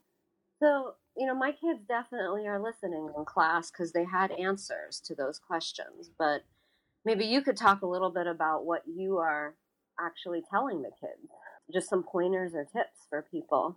So, 0.59 0.95
you 1.17 1.27
know, 1.27 1.35
my 1.35 1.53
kids 1.53 1.85
definitely 1.87 2.47
are 2.47 2.63
listening 2.63 3.11
in 3.17 3.25
class 3.25 3.71
because 3.71 3.93
they 3.93 4.05
had 4.05 4.31
answers 4.33 5.01
to 5.07 5.15
those 5.15 5.39
questions. 5.39 6.11
But 6.19 6.43
maybe 7.05 7.25
you 7.25 7.43
could 7.43 7.57
talk 7.57 7.83
a 7.83 7.87
little 7.87 8.11
bit 8.11 8.27
about 8.27 8.65
what 8.65 8.83
you 8.87 9.19
are 9.19 9.55
actually 10.01 10.43
telling 10.51 10.83
the 10.83 10.91
kids. 11.01 11.31
Just 11.73 11.89
some 11.89 12.03
pointers 12.03 12.55
or 12.55 12.65
tips 12.65 13.07
for 13.09 13.23
people. 13.31 13.77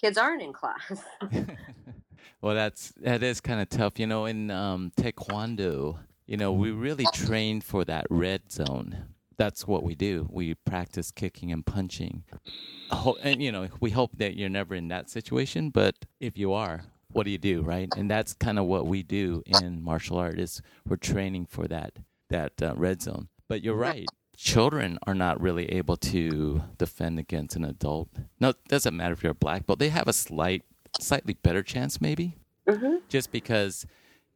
Kids 0.00 0.18
aren't 0.18 0.42
in 0.42 0.52
class. 0.52 1.02
well, 2.40 2.54
that's 2.54 2.92
that 2.98 3.22
is 3.22 3.40
kind 3.40 3.60
of 3.60 3.68
tough. 3.68 3.98
You 3.98 4.06
know, 4.06 4.26
in 4.26 4.50
um, 4.50 4.92
Taekwondo, 4.96 5.98
you 6.26 6.36
know, 6.36 6.52
we 6.52 6.70
really 6.70 7.06
train 7.12 7.60
for 7.60 7.84
that 7.84 8.06
red 8.10 8.50
zone. 8.50 9.04
That's 9.36 9.66
what 9.66 9.82
we 9.82 9.94
do. 9.94 10.28
We 10.30 10.54
practice 10.54 11.10
kicking 11.10 11.52
and 11.52 11.64
punching. 11.64 12.24
And, 13.22 13.42
you 13.42 13.50
know, 13.50 13.68
we 13.80 13.90
hope 13.90 14.18
that 14.18 14.36
you're 14.36 14.48
never 14.48 14.74
in 14.74 14.88
that 14.88 15.10
situation, 15.10 15.70
but 15.70 15.96
if 16.20 16.38
you 16.38 16.52
are, 16.52 16.84
what 17.12 17.24
do 17.24 17.30
you 17.30 17.38
do, 17.38 17.62
right? 17.62 17.88
And 17.96 18.10
that's 18.10 18.34
kind 18.34 18.58
of 18.58 18.66
what 18.66 18.86
we 18.86 19.02
do 19.02 19.42
in 19.46 19.82
martial 19.82 20.18
art 20.18 20.38
is 20.38 20.60
we're 20.86 20.96
training 20.96 21.46
for 21.46 21.66
that 21.68 21.98
that 22.30 22.60
uh, 22.62 22.74
red 22.76 23.02
zone. 23.02 23.28
But 23.48 23.62
you're 23.62 23.76
right. 23.76 24.06
Children 24.36 24.98
are 25.06 25.14
not 25.14 25.40
really 25.40 25.70
able 25.72 25.96
to 25.98 26.62
defend 26.78 27.18
against 27.20 27.54
an 27.54 27.64
adult. 27.64 28.08
No, 28.40 28.48
it 28.48 28.56
doesn't 28.66 28.96
matter 28.96 29.12
if 29.12 29.22
you're 29.22 29.32
a 29.32 29.34
black 29.34 29.66
belt. 29.66 29.78
They 29.78 29.90
have 29.90 30.08
a 30.08 30.12
slight, 30.12 30.62
slightly 31.00 31.34
better 31.34 31.62
chance, 31.62 32.00
maybe, 32.00 32.36
mm-hmm. 32.66 32.96
just 33.08 33.30
because 33.30 33.86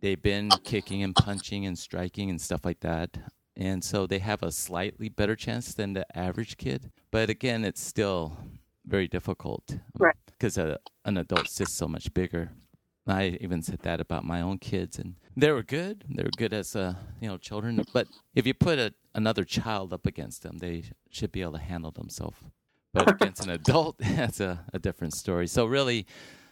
they've 0.01 0.23
been 0.23 0.51
kicking 0.63 1.03
and 1.03 1.17
punching 1.17 1.67
and 1.67 1.77
striking 1.77 2.31
and 2.31 2.41
stuff 2.41 2.65
like 2.65 2.81
that. 2.81 3.19
And 3.59 3.83
so 3.83 4.07
they 4.07 4.21
have 4.21 4.43
a 4.45 4.53
slightly 4.53 5.09
better 5.09 5.35
chance 5.35 5.75
than 5.75 5.93
the 5.93 6.07
average 6.17 6.57
kid. 6.57 6.93
But 7.11 7.29
again, 7.29 7.65
it's 7.65 7.83
still 7.83 8.39
very 8.87 9.09
difficult. 9.09 9.79
Right. 9.99 10.15
Because 10.27 10.57
an 10.57 11.17
adult's 11.17 11.57
just 11.57 11.77
so 11.77 11.89
much 11.89 12.15
bigger. 12.15 12.53
I 13.09 13.39
even 13.41 13.63
said 13.63 13.81
that 13.81 14.01
about 14.01 14.25
my 14.25 14.43
own 14.43 14.59
kids, 14.59 14.99
and 14.99 15.15
they 15.37 15.51
were 15.51 15.63
good. 15.63 16.05
They 16.09 16.23
were 16.23 16.31
good 16.37 16.53
as 16.53 16.77
uh, 16.77 16.95
you 17.21 17.29
know 17.29 17.39
children. 17.39 17.83
But 17.93 18.07
if 18.35 18.47
you 18.47 18.53
put 18.55 18.79
a, 18.79 18.93
another 19.15 19.45
child 19.45 19.93
up 19.95 20.07
against 20.07 20.43
them, 20.43 20.59
they 20.59 20.85
should 21.11 21.33
be 21.33 21.41
able 21.41 21.53
to 21.53 21.59
handle 21.59 21.91
themselves. 21.91 22.37
But 22.93 23.11
against 23.11 23.45
an 23.45 23.51
adult, 23.51 23.97
that's 23.99 24.41
a, 24.41 24.65
a 24.75 24.79
different 24.79 25.15
story. 25.15 25.47
So 25.47 25.65
really, 25.65 26.07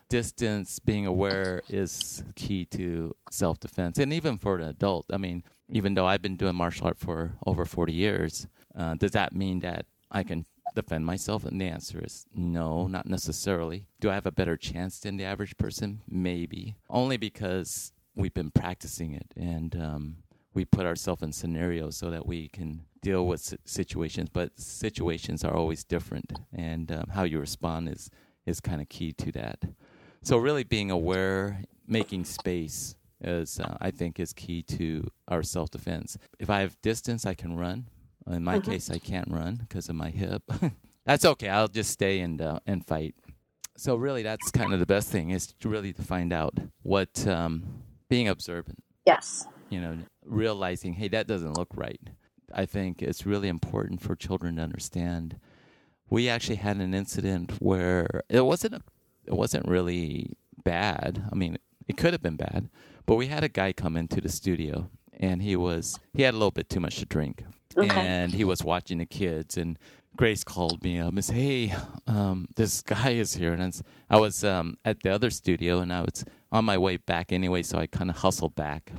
distance, 0.08 0.78
being 0.78 1.06
aware 1.06 1.62
is 1.68 2.24
key 2.36 2.64
to 2.66 3.14
self 3.30 3.60
defense. 3.60 3.98
And 3.98 4.12
even 4.12 4.38
for 4.38 4.56
an 4.56 4.62
adult, 4.62 5.06
I 5.12 5.18
mean, 5.18 5.42
even 5.70 5.94
though 5.94 6.06
I've 6.06 6.22
been 6.22 6.36
doing 6.36 6.54
martial 6.54 6.86
art 6.86 6.98
for 6.98 7.32
over 7.46 7.64
40 7.64 7.92
years, 7.92 8.46
uh, 8.76 8.94
does 8.94 9.12
that 9.12 9.34
mean 9.34 9.60
that 9.60 9.86
I 10.10 10.22
can 10.22 10.46
defend 10.74 11.06
myself? 11.06 11.44
And 11.44 11.60
the 11.60 11.66
answer 11.66 12.00
is 12.04 12.26
no, 12.34 12.86
not 12.86 13.06
necessarily. 13.06 13.86
Do 14.00 14.10
I 14.10 14.14
have 14.14 14.26
a 14.26 14.32
better 14.32 14.56
chance 14.56 15.00
than 15.00 15.16
the 15.16 15.24
average 15.24 15.56
person? 15.56 16.02
Maybe. 16.08 16.76
Only 16.88 17.16
because 17.16 17.92
we've 18.14 18.34
been 18.34 18.50
practicing 18.50 19.12
it 19.14 19.26
and 19.36 19.74
um, 19.76 20.16
we 20.54 20.64
put 20.64 20.86
ourselves 20.86 21.22
in 21.22 21.32
scenarios 21.32 21.96
so 21.96 22.10
that 22.10 22.26
we 22.26 22.48
can 22.48 22.82
deal 23.02 23.26
with 23.26 23.54
situations. 23.64 24.30
But 24.32 24.58
situations 24.58 25.44
are 25.44 25.54
always 25.54 25.84
different, 25.84 26.32
and 26.52 26.90
um, 26.90 27.06
how 27.12 27.24
you 27.24 27.38
respond 27.38 27.88
is, 27.88 28.10
is 28.46 28.60
kind 28.60 28.80
of 28.80 28.88
key 28.88 29.12
to 29.12 29.30
that. 29.32 29.58
So 30.22 30.38
really 30.38 30.64
being 30.64 30.90
aware, 30.90 31.62
making 31.86 32.24
space 32.24 32.96
is 33.20 33.60
uh, 33.60 33.76
I 33.80 33.90
think 33.90 34.20
is 34.20 34.32
key 34.32 34.62
to 34.62 35.08
our 35.28 35.42
self 35.42 35.70
defense. 35.70 36.18
If 36.38 36.50
I 36.50 36.60
have 36.60 36.80
distance, 36.82 37.26
I 37.26 37.34
can 37.34 37.56
run. 37.56 37.88
In 38.28 38.42
my 38.42 38.58
mm-hmm. 38.58 38.70
case, 38.72 38.90
I 38.90 38.98
can't 38.98 39.30
run 39.30 39.56
because 39.56 39.88
of 39.88 39.94
my 39.94 40.10
hip. 40.10 40.42
that's 41.06 41.24
okay. 41.24 41.48
I'll 41.48 41.68
just 41.68 41.90
stay 41.90 42.20
and 42.20 42.40
uh, 42.40 42.60
and 42.66 42.84
fight. 42.84 43.14
So 43.76 43.96
really, 43.96 44.22
that's 44.22 44.50
kind 44.50 44.72
of 44.72 44.80
the 44.80 44.86
best 44.86 45.10
thing 45.10 45.30
is 45.30 45.46
to 45.60 45.68
really 45.68 45.92
to 45.92 46.02
find 46.02 46.32
out 46.32 46.54
what 46.82 47.26
um, 47.26 47.82
being 48.08 48.28
observant. 48.28 48.82
Yes. 49.04 49.46
You 49.70 49.80
know, 49.80 49.98
realizing, 50.24 50.94
hey, 50.94 51.08
that 51.08 51.26
doesn't 51.26 51.56
look 51.56 51.68
right. 51.74 52.00
I 52.54 52.66
think 52.66 53.02
it's 53.02 53.26
really 53.26 53.48
important 53.48 54.00
for 54.00 54.16
children 54.16 54.56
to 54.56 54.62
understand. 54.62 55.38
We 56.08 56.28
actually 56.28 56.56
had 56.56 56.76
an 56.78 56.94
incident 56.94 57.52
where 57.58 58.22
it 58.28 58.44
wasn't 58.44 58.74
a 58.74 58.82
it 59.26 59.34
wasn't 59.34 59.66
really 59.66 60.36
bad. 60.62 61.28
I 61.30 61.34
mean, 61.34 61.58
it 61.88 61.96
could 61.96 62.12
have 62.12 62.22
been 62.22 62.36
bad, 62.36 62.68
but 63.06 63.16
we 63.16 63.28
had 63.28 63.44
a 63.44 63.48
guy 63.48 63.72
come 63.72 63.96
into 63.96 64.20
the 64.20 64.28
studio 64.28 64.90
and 65.18 65.42
he 65.42 65.56
was 65.56 65.98
he 66.12 66.22
had 66.22 66.34
a 66.34 66.36
little 66.36 66.50
bit 66.50 66.68
too 66.68 66.80
much 66.80 66.96
to 66.98 67.06
drink, 67.06 67.44
okay. 67.76 67.88
and 67.98 68.34
he 68.34 68.44
was 68.44 68.62
watching 68.62 68.98
the 68.98 69.06
kids 69.06 69.56
and. 69.56 69.78
Grace 70.18 70.44
called 70.44 70.82
me 70.82 70.98
up 70.98 71.12
and 71.12 71.22
said, 71.22 71.36
"Hey, 71.36 71.74
um, 72.06 72.48
this 72.56 72.80
guy 72.80 73.10
is 73.10 73.34
here." 73.34 73.52
And 73.52 73.62
I 73.62 73.66
was, 73.66 73.82
I 74.08 74.18
was 74.18 74.44
um, 74.44 74.78
at 74.82 75.02
the 75.02 75.10
other 75.10 75.28
studio, 75.28 75.80
and 75.80 75.92
I 75.92 76.00
was 76.00 76.24
on 76.50 76.64
my 76.64 76.78
way 76.78 76.96
back 76.96 77.32
anyway, 77.32 77.62
so 77.62 77.76
I 77.76 77.86
kind 77.86 78.08
of 78.08 78.16
hustled 78.16 78.54
back, 78.54 78.92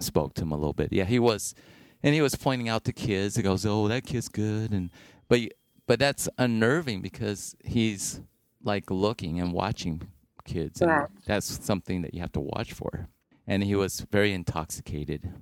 spoke 0.00 0.34
to 0.34 0.42
him 0.42 0.50
a 0.50 0.56
little 0.56 0.72
bit. 0.72 0.92
Yeah, 0.92 1.04
he 1.04 1.20
was, 1.20 1.54
and 2.02 2.16
he 2.16 2.20
was 2.20 2.34
pointing 2.34 2.68
out 2.68 2.82
the 2.82 2.92
kids. 2.92 3.36
He 3.36 3.44
goes, 3.44 3.64
"Oh, 3.64 3.86
that 3.86 4.06
kid's 4.06 4.28
good," 4.28 4.72
and 4.72 4.90
but 5.28 5.40
but 5.86 6.00
that's 6.00 6.28
unnerving 6.36 7.00
because 7.00 7.54
he's 7.64 8.20
like 8.62 8.90
looking 8.90 9.40
and 9.40 9.52
watching 9.52 10.02
kids. 10.44 10.80
And 10.82 10.90
right. 10.90 11.08
That's 11.26 11.64
something 11.64 12.02
that 12.02 12.12
you 12.12 12.20
have 12.20 12.32
to 12.32 12.40
watch 12.40 12.72
for. 12.72 13.08
And 13.46 13.62
he 13.62 13.74
was 13.74 14.00
very 14.10 14.32
intoxicated. 14.32 15.32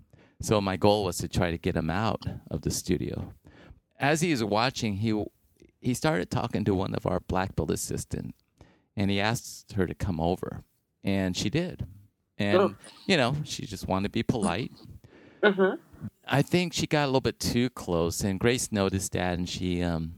So 0.41 0.61
my 0.61 0.77
goal 0.77 1.05
was 1.05 1.19
to 1.19 1.29
try 1.29 1.51
to 1.51 1.59
get 1.59 1.77
him 1.77 1.91
out 1.91 2.27
of 2.51 2.63
the 2.63 2.71
studio. 2.71 3.33
As 3.99 4.21
he 4.21 4.31
was 4.31 4.45
watching, 4.45 4.97
he 4.97 5.25
he 5.81 5.95
started 5.95 6.31
talking 6.31 6.65
to 6.65 6.75
one 6.75 6.95
of 6.95 7.07
our 7.07 7.21
black 7.21 7.55
belt 7.57 7.71
assistant, 7.71 8.35
and 8.97 9.11
he 9.11 9.21
asked 9.21 9.73
her 9.73 9.87
to 9.87 9.95
come 9.95 10.21
over, 10.21 10.65
and 11.03 11.37
she 11.37 11.51
did. 11.51 11.87
And 12.37 12.59
oh. 12.59 12.75
you 13.07 13.17
know, 13.17 13.37
she 13.45 13.65
just 13.67 13.89
wanted 13.89 14.09
to 14.09 14.13
be 14.13 14.23
polite. 14.23 14.73
Mm-hmm. 15.43 15.77
I 16.27 16.43
think 16.43 16.73
she 16.73 16.87
got 16.87 17.05
a 17.05 17.07
little 17.07 17.21
bit 17.21 17.39
too 17.39 17.71
close, 17.71 18.23
and 18.23 18.41
Grace 18.41 18.73
noticed 18.73 19.13
that, 19.13 19.39
and 19.39 19.49
she 19.49 19.83
um, 19.83 20.15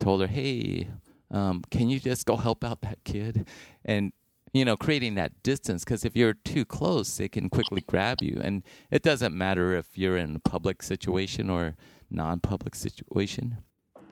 told 0.00 0.20
her, 0.20 0.26
"Hey, 0.26 0.88
um, 1.30 1.62
can 1.70 1.88
you 1.88 2.00
just 2.00 2.26
go 2.26 2.36
help 2.36 2.64
out 2.64 2.80
that 2.82 3.04
kid? 3.04 3.46
And 3.84 4.12
you 4.52 4.64
know, 4.64 4.76
creating 4.76 5.14
that 5.16 5.42
distance 5.42 5.84
because 5.84 6.04
if 6.04 6.16
you're 6.16 6.34
too 6.34 6.64
close, 6.64 7.16
they 7.16 7.28
can 7.28 7.48
quickly 7.48 7.82
grab 7.86 8.18
you. 8.20 8.40
And 8.42 8.62
it 8.90 9.02
doesn't 9.02 9.36
matter 9.36 9.74
if 9.74 9.96
you're 9.96 10.16
in 10.16 10.36
a 10.36 10.38
public 10.40 10.82
situation 10.82 11.50
or 11.50 11.76
non-public 12.10 12.74
situation. 12.74 13.58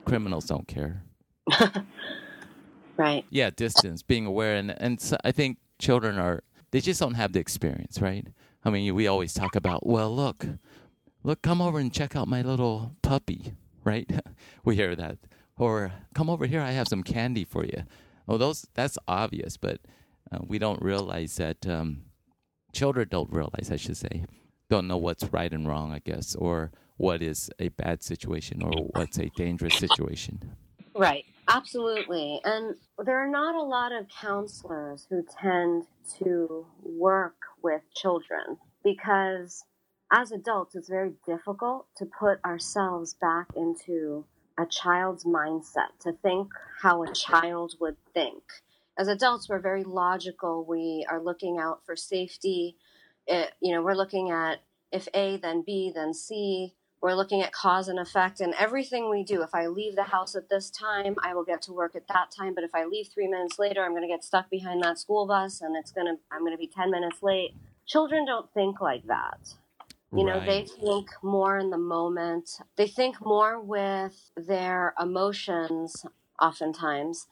Criminals 0.05 0.45
don't 0.45 0.67
care. 0.67 1.03
right. 2.97 3.25
Yeah, 3.29 3.49
distance, 3.49 4.03
being 4.03 4.25
aware, 4.25 4.55
and 4.55 4.71
and 4.81 4.99
so 5.01 5.17
I 5.23 5.31
think 5.31 5.57
children 5.79 6.17
are 6.17 6.43
they 6.71 6.81
just 6.81 6.99
don't 6.99 7.13
have 7.15 7.33
the 7.33 7.39
experience, 7.39 8.01
right? 8.01 8.27
I 8.63 8.69
mean, 8.69 8.93
we 8.95 9.07
always 9.07 9.33
talk 9.33 9.55
about, 9.55 9.85
well, 9.85 10.13
look, 10.13 10.45
look, 11.23 11.41
come 11.41 11.61
over 11.61 11.79
and 11.79 11.93
check 11.93 12.15
out 12.15 12.27
my 12.27 12.41
little 12.41 12.95
puppy, 13.01 13.53
right? 13.85 14.09
we 14.65 14.75
hear 14.75 14.95
that 14.95 15.17
or 15.57 15.91
come 16.13 16.29
over 16.29 16.45
here, 16.45 16.61
I 16.61 16.71
have 16.71 16.87
some 16.87 17.03
candy 17.03 17.43
for 17.43 17.65
you. 17.65 17.83
Well, 18.25 18.37
those 18.37 18.67
that's 18.73 18.97
obvious, 19.07 19.57
but 19.57 19.79
uh, 20.31 20.39
we 20.45 20.59
don't 20.59 20.81
realize 20.81 21.35
that 21.37 21.67
um, 21.67 22.03
children 22.73 23.07
don't 23.09 23.31
realize, 23.31 23.69
I 23.71 23.77
should 23.77 23.97
say, 23.97 24.25
don't 24.69 24.87
know 24.87 24.97
what's 24.97 25.31
right 25.31 25.51
and 25.51 25.67
wrong, 25.67 25.91
I 25.93 25.99
guess, 25.99 26.35
or 26.35 26.71
what 26.97 27.21
is 27.21 27.49
a 27.59 27.69
bad 27.69 28.03
situation 28.03 28.61
or 28.61 28.71
what's 28.93 29.17
a 29.17 29.29
dangerous 29.35 29.77
situation. 29.77 30.55
Right, 30.95 31.25
absolutely. 31.47 32.41
And 32.43 32.75
there 33.05 33.17
are 33.17 33.29
not 33.29 33.55
a 33.55 33.61
lot 33.61 33.91
of 33.91 34.07
counselors 34.09 35.05
who 35.09 35.23
tend 35.39 35.85
to 36.19 36.65
work 36.83 37.35
with 37.61 37.81
children 37.95 38.57
because 38.83 39.63
as 40.11 40.31
adults, 40.31 40.75
it's 40.75 40.89
very 40.89 41.13
difficult 41.25 41.87
to 41.97 42.05
put 42.05 42.43
ourselves 42.45 43.13
back 43.15 43.47
into 43.55 44.25
a 44.57 44.65
child's 44.65 45.25
mindset, 45.25 45.89
to 45.99 46.13
think 46.23 46.49
how 46.81 47.03
a 47.03 47.13
child 47.13 47.75
would 47.79 47.97
think. 48.13 48.41
As 48.97 49.07
adults, 49.07 49.47
we're 49.47 49.59
very 49.59 49.83
logical. 49.83 50.65
We 50.65 51.05
are 51.09 51.21
looking 51.21 51.59
out 51.59 51.85
for 51.85 51.95
safety. 51.95 52.77
It, 53.27 53.53
you 53.61 53.73
know, 53.73 53.81
we're 53.83 53.95
looking 53.95 54.31
at 54.31 54.59
if 54.91 55.07
A, 55.13 55.37
then 55.37 55.63
B, 55.65 55.91
then 55.93 56.13
C. 56.13 56.73
We're 56.99 57.13
looking 57.13 57.43
at 57.43 57.51
cause 57.51 57.89
and 57.89 57.99
effect 57.99 58.39
and 58.41 58.55
everything 58.55 59.09
we 59.09 59.23
do. 59.23 59.43
If 59.43 59.53
I 59.53 59.67
leave 59.67 59.95
the 59.95 60.03
house 60.03 60.35
at 60.35 60.49
this 60.49 60.71
time, 60.71 61.15
I 61.23 61.35
will 61.35 61.43
get 61.43 61.61
to 61.63 61.73
work 61.73 61.95
at 61.95 62.07
that 62.07 62.31
time. 62.35 62.55
But 62.55 62.63
if 62.63 62.73
I 62.73 62.85
leave 62.85 63.09
three 63.13 63.27
minutes 63.27 63.59
later, 63.59 63.83
I'm 63.83 63.91
going 63.91 64.01
to 64.01 64.07
get 64.07 64.23
stuck 64.23 64.49
behind 64.49 64.83
that 64.83 64.97
school 64.97 65.27
bus 65.27 65.61
and 65.61 65.75
it's 65.75 65.91
going 65.91 66.07
to, 66.07 66.19
I'm 66.31 66.39
going 66.39 66.53
to 66.53 66.57
be 66.57 66.67
10 66.67 66.89
minutes 66.89 67.21
late. 67.21 67.53
Children 67.85 68.25
don't 68.25 68.51
think 68.53 68.81
like 68.81 69.05
that. 69.07 69.53
You 70.13 70.23
know, 70.23 70.39
they 70.43 70.65
think 70.65 71.09
more 71.21 71.57
in 71.59 71.69
the 71.69 71.77
moment. 71.77 72.49
They 72.77 72.87
think 72.87 73.23
more 73.23 73.59
with 73.61 74.31
their 74.37 74.93
emotions 74.99 76.05
oftentimes. 76.41 77.27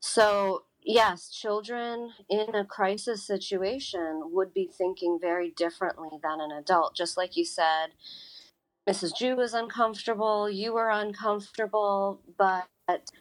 So, 0.00 0.64
yes, 0.84 1.30
children 1.30 2.12
in 2.30 2.54
a 2.54 2.64
crisis 2.64 3.26
situation 3.26 4.22
would 4.32 4.54
be 4.54 4.70
thinking 4.76 5.18
very 5.20 5.50
differently 5.50 6.10
than 6.22 6.40
an 6.40 6.52
adult. 6.52 6.94
Just 6.96 7.16
like 7.16 7.36
you 7.36 7.44
said, 7.44 7.88
Mrs. 8.88 9.16
Jew 9.16 9.36
was 9.36 9.54
uncomfortable, 9.54 10.50
you 10.50 10.72
were 10.72 10.90
uncomfortable, 10.90 12.20
but, 12.36 12.66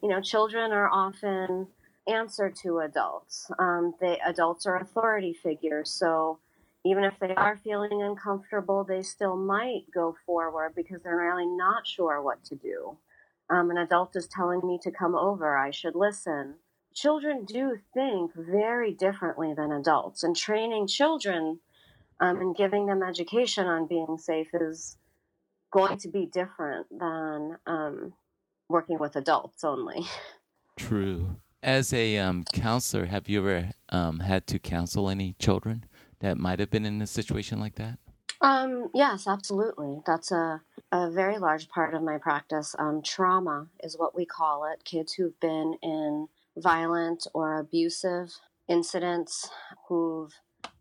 you 0.01 0.09
know, 0.09 0.19
children 0.21 0.71
are 0.71 0.89
often 0.89 1.67
answer 2.07 2.51
to 2.63 2.79
adults. 2.79 3.51
Um, 3.59 3.93
they 4.01 4.19
adults 4.25 4.65
are 4.65 4.77
authority 4.77 5.33
figures, 5.33 5.91
so 5.91 6.39
even 6.83 7.03
if 7.03 7.13
they 7.19 7.35
are 7.35 7.57
feeling 7.63 8.01
uncomfortable, 8.01 8.83
they 8.83 9.03
still 9.03 9.35
might 9.37 9.83
go 9.93 10.15
forward 10.25 10.73
because 10.75 11.03
they're 11.03 11.17
really 11.17 11.45
not 11.45 11.85
sure 11.85 12.21
what 12.23 12.43
to 12.45 12.55
do. 12.55 12.97
Um, 13.51 13.69
an 13.69 13.77
adult 13.77 14.15
is 14.15 14.27
telling 14.27 14.61
me 14.65 14.79
to 14.81 14.91
come 14.91 15.13
over, 15.13 15.57
I 15.57 15.69
should 15.69 15.95
listen. 15.95 16.55
Children 16.93 17.45
do 17.45 17.77
think 17.93 18.31
very 18.35 18.93
differently 18.93 19.53
than 19.53 19.71
adults, 19.71 20.23
and 20.23 20.35
training 20.35 20.87
children 20.87 21.59
um, 22.19 22.39
and 22.39 22.55
giving 22.55 22.85
them 22.85 23.01
education 23.03 23.67
on 23.67 23.87
being 23.87 24.17
safe 24.17 24.49
is 24.53 24.97
going 25.71 25.97
to 25.97 26.09
be 26.09 26.25
different 26.25 26.87
than 26.89 27.57
um, 27.65 28.13
working 28.69 28.99
with 28.99 29.15
adults 29.15 29.63
only. 29.63 30.05
True. 30.77 31.37
As 31.63 31.93
a 31.93 32.17
um, 32.17 32.43
counselor, 32.53 33.05
have 33.05 33.29
you 33.29 33.39
ever 33.39 33.71
um, 33.89 34.19
had 34.19 34.47
to 34.47 34.59
counsel 34.59 35.09
any 35.09 35.35
children 35.39 35.85
that 36.19 36.37
might 36.37 36.59
have 36.59 36.71
been 36.71 36.85
in 36.85 37.01
a 37.01 37.07
situation 37.07 37.59
like 37.59 37.75
that? 37.75 37.99
Um, 38.41 38.89
yes, 38.93 39.27
absolutely. 39.27 40.01
That's 40.05 40.31
a, 40.31 40.61
a 40.91 41.11
very 41.11 41.37
large 41.37 41.69
part 41.69 41.93
of 41.93 42.01
my 42.01 42.17
practice. 42.17 42.75
Um, 42.79 43.03
trauma 43.03 43.67
is 43.83 43.97
what 43.97 44.15
we 44.15 44.25
call 44.25 44.65
it. 44.65 44.83
Kids 44.83 45.13
who've 45.13 45.39
been 45.39 45.75
in 45.83 46.27
violent 46.57 47.27
or 47.33 47.59
abusive 47.59 48.31
incidents, 48.67 49.49
who've 49.87 50.33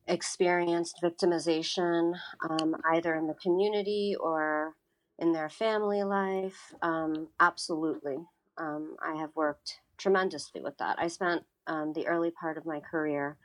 experienced 0.07 1.01
victimization 1.03 2.15
um, 2.49 2.75
either 2.93 3.15
in 3.15 3.27
the 3.27 3.35
community 3.35 4.17
or 4.21 4.75
in 5.19 5.33
their 5.33 5.49
family 5.49 6.03
life. 6.03 6.75
Um, 6.83 7.29
absolutely. 7.39 8.19
Um, 8.59 8.97
I 9.03 9.17
have 9.17 9.31
worked 9.35 9.81
tremendously 9.99 10.61
with 10.61 10.77
that. 10.79 10.97
I 10.99 11.09
spent 11.09 11.43
um, 11.67 11.93
the 11.93 12.07
early 12.07 12.31
part 12.31 12.59
of 12.59 12.67
my 12.67 12.81
career 12.81 13.37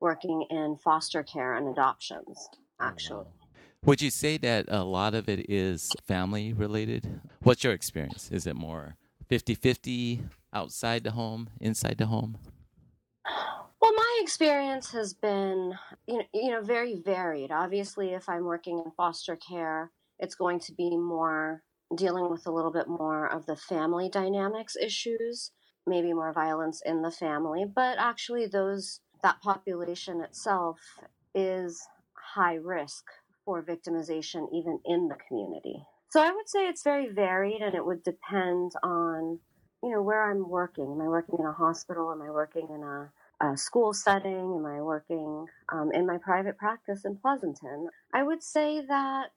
working 0.00 0.46
in 0.50 0.76
foster 0.82 1.22
care 1.22 1.54
and 1.54 1.68
adoptions, 1.68 2.48
actually. 2.80 3.26
Would 3.84 4.02
you 4.02 4.10
say 4.10 4.38
that 4.38 4.66
a 4.68 4.82
lot 4.82 5.14
of 5.14 5.28
it 5.28 5.48
is 5.48 5.92
family 6.06 6.52
related? 6.52 7.20
What's 7.42 7.62
your 7.62 7.72
experience? 7.72 8.30
Is 8.32 8.46
it 8.46 8.56
more 8.56 8.96
50 9.28 9.54
50 9.54 10.22
outside 10.52 11.04
the 11.04 11.12
home, 11.12 11.50
inside 11.60 11.98
the 11.98 12.06
home? 12.06 12.38
Well, 13.80 13.94
my 13.94 14.20
experience 14.22 14.92
has 14.92 15.14
been, 15.14 15.74
you 16.06 16.18
know, 16.18 16.24
you 16.34 16.50
know, 16.50 16.62
very 16.62 17.00
varied. 17.04 17.52
Obviously, 17.52 18.08
if 18.08 18.28
I'm 18.28 18.44
working 18.44 18.82
in 18.84 18.90
foster 18.96 19.36
care, 19.36 19.92
it's 20.18 20.34
going 20.34 20.60
to 20.60 20.72
be 20.72 20.96
more 20.96 21.62
dealing 21.96 22.30
with 22.30 22.46
a 22.46 22.50
little 22.50 22.72
bit 22.72 22.88
more 22.88 23.30
of 23.32 23.46
the 23.46 23.56
family 23.56 24.08
dynamics 24.08 24.76
issues, 24.76 25.52
maybe 25.86 26.12
more 26.12 26.32
violence 26.32 26.82
in 26.84 27.02
the 27.02 27.10
family, 27.10 27.64
but 27.64 27.98
actually 27.98 28.46
those 28.46 29.00
that 29.22 29.40
population 29.40 30.20
itself 30.20 30.78
is 31.34 31.80
high 32.14 32.54
risk 32.54 33.04
for 33.44 33.62
victimization 33.62 34.46
even 34.52 34.78
in 34.84 35.08
the 35.08 35.16
community. 35.26 35.82
So 36.10 36.20
I 36.20 36.30
would 36.30 36.48
say 36.48 36.68
it's 36.68 36.82
very 36.82 37.08
varied 37.08 37.60
and 37.60 37.74
it 37.74 37.84
would 37.84 38.02
depend 38.02 38.72
on 38.82 39.40
you 39.82 39.90
know 39.90 40.02
where 40.02 40.30
I'm 40.30 40.48
working. 40.48 40.90
Am 40.92 41.00
I 41.00 41.08
working 41.08 41.36
in 41.38 41.46
a 41.46 41.52
hospital? 41.52 42.10
Am 42.12 42.22
I 42.22 42.30
working 42.30 42.68
in 42.70 42.82
a 42.82 43.10
a 43.40 43.56
school 43.56 43.92
setting? 43.92 44.56
Am 44.56 44.66
I 44.66 44.80
working 44.82 45.46
um, 45.68 45.92
in 45.92 46.06
my 46.06 46.18
private 46.18 46.58
practice 46.58 47.04
in 47.04 47.16
Pleasanton? 47.16 47.88
I 48.12 48.22
would 48.22 48.42
say 48.42 48.80
that, 48.86 49.30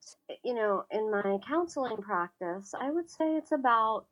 you 0.43 0.53
know, 0.53 0.85
in 0.91 1.11
my 1.11 1.37
counseling 1.47 1.97
practice, 1.97 2.73
I 2.79 2.89
would 2.89 3.09
say 3.09 3.35
it's 3.35 3.51
about 3.51 4.05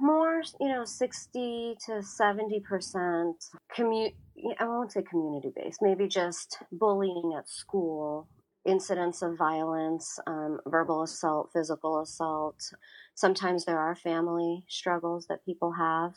more, 0.00 0.42
you 0.60 0.68
know, 0.68 0.84
60 0.84 1.76
to 1.86 1.92
70% 1.92 3.32
commute. 3.74 4.14
I 4.58 4.64
won't 4.64 4.92
say 4.92 5.02
community 5.02 5.52
based, 5.54 5.82
maybe 5.82 6.06
just 6.06 6.58
bullying 6.72 7.34
at 7.36 7.48
school, 7.48 8.28
incidents 8.68 9.22
of 9.22 9.38
violence, 9.38 10.20
um, 10.26 10.60
verbal 10.66 11.02
assault, 11.02 11.50
physical 11.52 12.00
assault. 12.00 12.72
Sometimes 13.14 13.64
there 13.64 13.78
are 13.80 13.96
family 13.96 14.64
struggles 14.68 15.26
that 15.28 15.44
people 15.44 15.72
have 15.72 16.14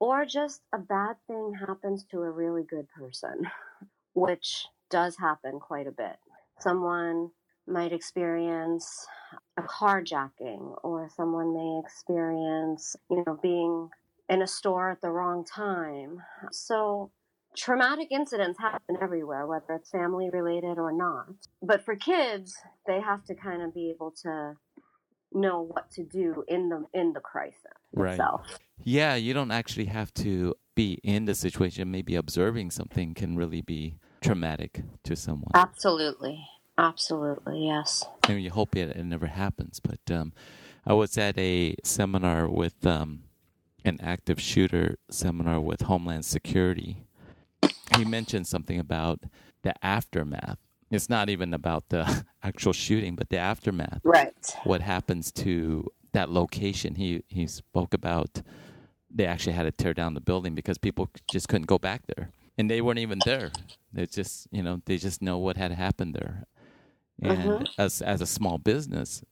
or 0.00 0.24
just 0.24 0.62
a 0.72 0.78
bad 0.78 1.16
thing 1.26 1.54
happens 1.66 2.04
to 2.10 2.18
a 2.22 2.30
really 2.30 2.62
good 2.62 2.88
person, 2.90 3.50
which 4.14 4.66
does 4.90 5.16
happen 5.18 5.58
quite 5.60 5.86
a 5.86 5.92
bit. 5.92 6.16
Someone 6.60 7.30
might 7.66 7.92
experience 7.92 9.06
a 9.56 9.62
carjacking, 9.62 10.76
or 10.82 11.08
someone 11.14 11.54
may 11.54 11.80
experience, 11.84 12.96
you 13.10 13.22
know, 13.26 13.38
being 13.42 13.90
in 14.28 14.42
a 14.42 14.46
store 14.46 14.90
at 14.90 15.00
the 15.00 15.10
wrong 15.10 15.44
time. 15.44 16.22
So, 16.52 17.10
traumatic 17.58 18.08
incidents 18.10 18.58
happen 18.58 18.96
everywhere, 19.02 19.46
whether 19.46 19.74
it's 19.74 19.90
family 19.90 20.30
related 20.30 20.78
or 20.78 20.92
not. 20.92 21.26
But 21.62 21.84
for 21.84 21.96
kids, 21.96 22.56
they 22.86 23.00
have 23.00 23.24
to 23.24 23.34
kind 23.34 23.62
of 23.62 23.74
be 23.74 23.90
able 23.90 24.12
to 24.22 24.54
know 25.32 25.60
what 25.62 25.90
to 25.90 26.04
do 26.04 26.44
in 26.48 26.70
the 26.70 26.86
in 26.94 27.12
the 27.12 27.20
crisis 27.20 27.60
right. 27.92 28.12
itself. 28.12 28.46
Yeah, 28.82 29.16
you 29.16 29.34
don't 29.34 29.50
actually 29.50 29.86
have 29.86 30.14
to 30.14 30.54
be 30.74 31.00
in 31.02 31.26
the 31.26 31.34
situation. 31.34 31.90
Maybe 31.90 32.14
observing 32.14 32.70
something 32.70 33.14
can 33.14 33.36
really 33.36 33.60
be 33.60 33.96
traumatic 34.22 34.82
to 35.04 35.16
someone. 35.16 35.50
Absolutely. 35.54 36.46
Absolutely, 36.78 37.66
yes. 37.66 38.04
I 38.22 38.34
mean, 38.34 38.44
you 38.44 38.50
hope 38.50 38.76
it, 38.76 38.96
it 38.96 39.04
never 39.04 39.26
happens. 39.26 39.80
But 39.80 40.14
um, 40.14 40.32
I 40.86 40.92
was 40.92 41.18
at 41.18 41.36
a 41.36 41.74
seminar 41.82 42.48
with 42.48 42.86
um, 42.86 43.24
an 43.84 43.98
active 44.00 44.40
shooter 44.40 44.96
seminar 45.10 45.60
with 45.60 45.82
Homeland 45.82 46.24
Security. 46.24 47.07
He 47.96 48.04
mentioned 48.04 48.46
something 48.46 48.78
about 48.78 49.20
the 49.62 49.74
aftermath. 49.84 50.58
It's 50.90 51.08
not 51.08 51.28
even 51.28 51.52
about 51.52 51.88
the 51.88 52.24
actual 52.42 52.72
shooting, 52.72 53.16
but 53.16 53.28
the 53.28 53.38
aftermath. 53.38 54.00
Right. 54.04 54.32
What 54.64 54.80
happens 54.80 55.30
to 55.32 55.90
that 56.12 56.30
location? 56.30 56.94
He 56.94 57.22
he 57.28 57.46
spoke 57.46 57.92
about 57.94 58.42
they 59.10 59.26
actually 59.26 59.54
had 59.54 59.64
to 59.64 59.72
tear 59.72 59.94
down 59.94 60.14
the 60.14 60.20
building 60.20 60.54
because 60.54 60.78
people 60.78 61.08
just 61.30 61.48
couldn't 61.48 61.66
go 61.66 61.78
back 61.78 62.02
there, 62.06 62.30
and 62.56 62.70
they 62.70 62.80
weren't 62.80 62.98
even 62.98 63.18
there. 63.24 63.52
They 63.92 64.06
just 64.06 64.48
you 64.50 64.62
know 64.62 64.80
they 64.86 64.96
just 64.96 65.22
know 65.22 65.38
what 65.38 65.56
had 65.56 65.72
happened 65.72 66.14
there, 66.14 66.44
and 67.22 67.38
mm-hmm. 67.38 67.64
as 67.78 68.00
as 68.02 68.20
a 68.20 68.26
small 68.26 68.58
business, 68.58 69.22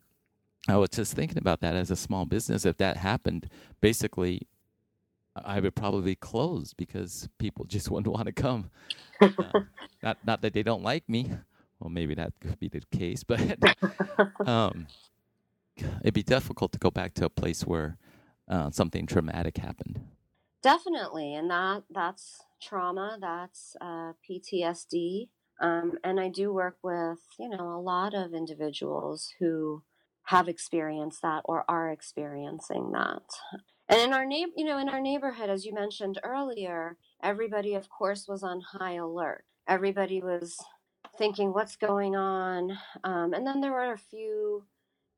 I 0.69 0.77
was 0.77 0.91
just 0.91 1.15
thinking 1.15 1.39
about 1.39 1.61
that 1.61 1.75
as 1.75 1.91
a 1.91 1.97
small 1.97 2.25
business. 2.25 2.65
If 2.65 2.79
that 2.79 2.97
happened, 2.97 3.49
basically, 3.81 4.47
I 5.45 5.61
would 5.61 5.75
probably 5.75 6.15
close 6.15 6.73
because 6.73 7.29
people 7.39 7.65
just 7.69 7.91
wouldn't 7.91 8.13
want 8.13 8.27
to 8.27 8.33
come. 8.33 8.71
Uh, 9.23 9.61
not 10.03 10.19
not 10.27 10.43
that 10.43 10.53
they 10.53 10.63
don't 10.63 10.83
like 10.83 11.09
me. 11.09 11.31
Well, 11.81 11.89
maybe 11.89 12.15
that 12.15 12.35
could 12.39 12.61
be 12.61 12.69
the 12.69 12.83
case, 12.93 13.25
but 13.25 13.41
um, 14.47 14.87
it'd 16.03 16.13
be 16.13 16.23
difficult 16.23 16.73
to 16.73 16.79
go 16.79 16.91
back 16.91 17.15
to 17.15 17.25
a 17.25 17.31
place 17.31 17.67
where 17.67 17.97
uh, 18.47 18.71
something 18.71 19.07
traumatic 19.07 19.57
happened. 19.57 20.01
Definitely, 20.63 21.35
and 21.35 21.51
that 21.51 21.85
that's 21.91 22.43
trauma. 22.61 23.17
That's 23.21 23.75
uh, 23.81 24.13
PTSD. 24.29 25.29
Um, 25.61 25.95
and 26.05 26.21
I 26.21 26.29
do 26.29 26.53
work 26.53 26.77
with 26.83 27.21
you 27.39 27.49
know 27.49 27.71
a 27.71 27.81
lot 27.81 28.15
of 28.15 28.35
individuals 28.35 29.33
who 29.39 29.83
have 30.25 30.49
experienced 30.49 31.23
that 31.23 31.43
or 31.45 31.65
are 31.69 31.91
experiencing 31.91 32.93
that. 32.93 33.23
And 33.89 34.01
in 34.01 34.13
our 34.13 34.27
neighbor, 34.27 34.53
you 34.57 34.65
know, 34.65 34.79
in 34.79 34.89
our 34.89 35.01
neighborhood, 35.01 35.49
as 35.49 35.65
you 35.65 35.73
mentioned 35.73 36.19
earlier, 36.25 36.97
everybody, 37.23 37.75
of 37.75 37.89
course, 37.89 38.27
was 38.29 38.43
on 38.43 38.61
high 38.61 38.95
alert. 38.95 39.45
Everybody 39.69 40.21
was 40.21 40.57
thinking, 41.19 41.53
"What's 41.53 41.77
going 41.77 42.17
on?" 42.17 42.79
Um, 43.05 43.33
and 43.33 43.47
then 43.47 43.61
there 43.61 43.73
were 43.73 43.93
a 43.93 43.99
few 43.99 44.65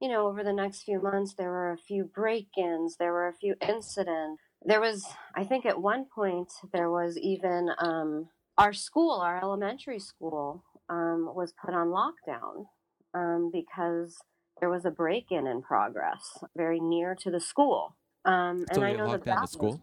you 0.00 0.09
know, 0.09 0.26
over 0.28 0.44
the 0.44 0.52
next 0.52 0.83
few 0.83 1.00
months, 1.00 1.35
there 1.35 1.50
were 1.50 1.72
a 1.72 1.76
few 1.76 2.04
break 2.04 2.48
ins, 2.57 2.96
there 2.96 3.12
were 3.12 3.28
a 3.28 3.35
few 3.35 3.54
incidents. 3.61 4.40
There 4.64 4.81
was, 4.81 5.04
I 5.35 5.44
think 5.44 5.66
at 5.66 5.81
one 5.81 6.07
point, 6.14 6.48
there 6.72 6.90
was 6.90 7.16
even 7.18 7.70
um, 7.78 8.28
our 8.57 8.72
school, 8.72 9.20
our 9.20 9.40
elementary 9.42 9.98
school, 9.98 10.64
um, 10.88 11.31
was 11.35 11.52
put 11.52 11.74
on 11.74 11.88
lockdown 11.88 12.66
um, 13.14 13.50
because 13.52 14.18
there 14.61 14.70
was 14.70 14.85
a 14.85 14.90
break 14.90 15.26
in 15.31 15.46
in 15.46 15.62
progress 15.62 16.38
very 16.57 16.81
near 16.81 17.14
to 17.16 17.31
the 17.31 17.40
school. 17.40 17.96
Um, 18.29 18.67
so 18.73 18.83
and 18.83 18.85
I 18.85 18.93
know 18.93 19.07
locked 19.07 19.25
down 19.25 19.41
the 19.41 19.47
school? 19.47 19.83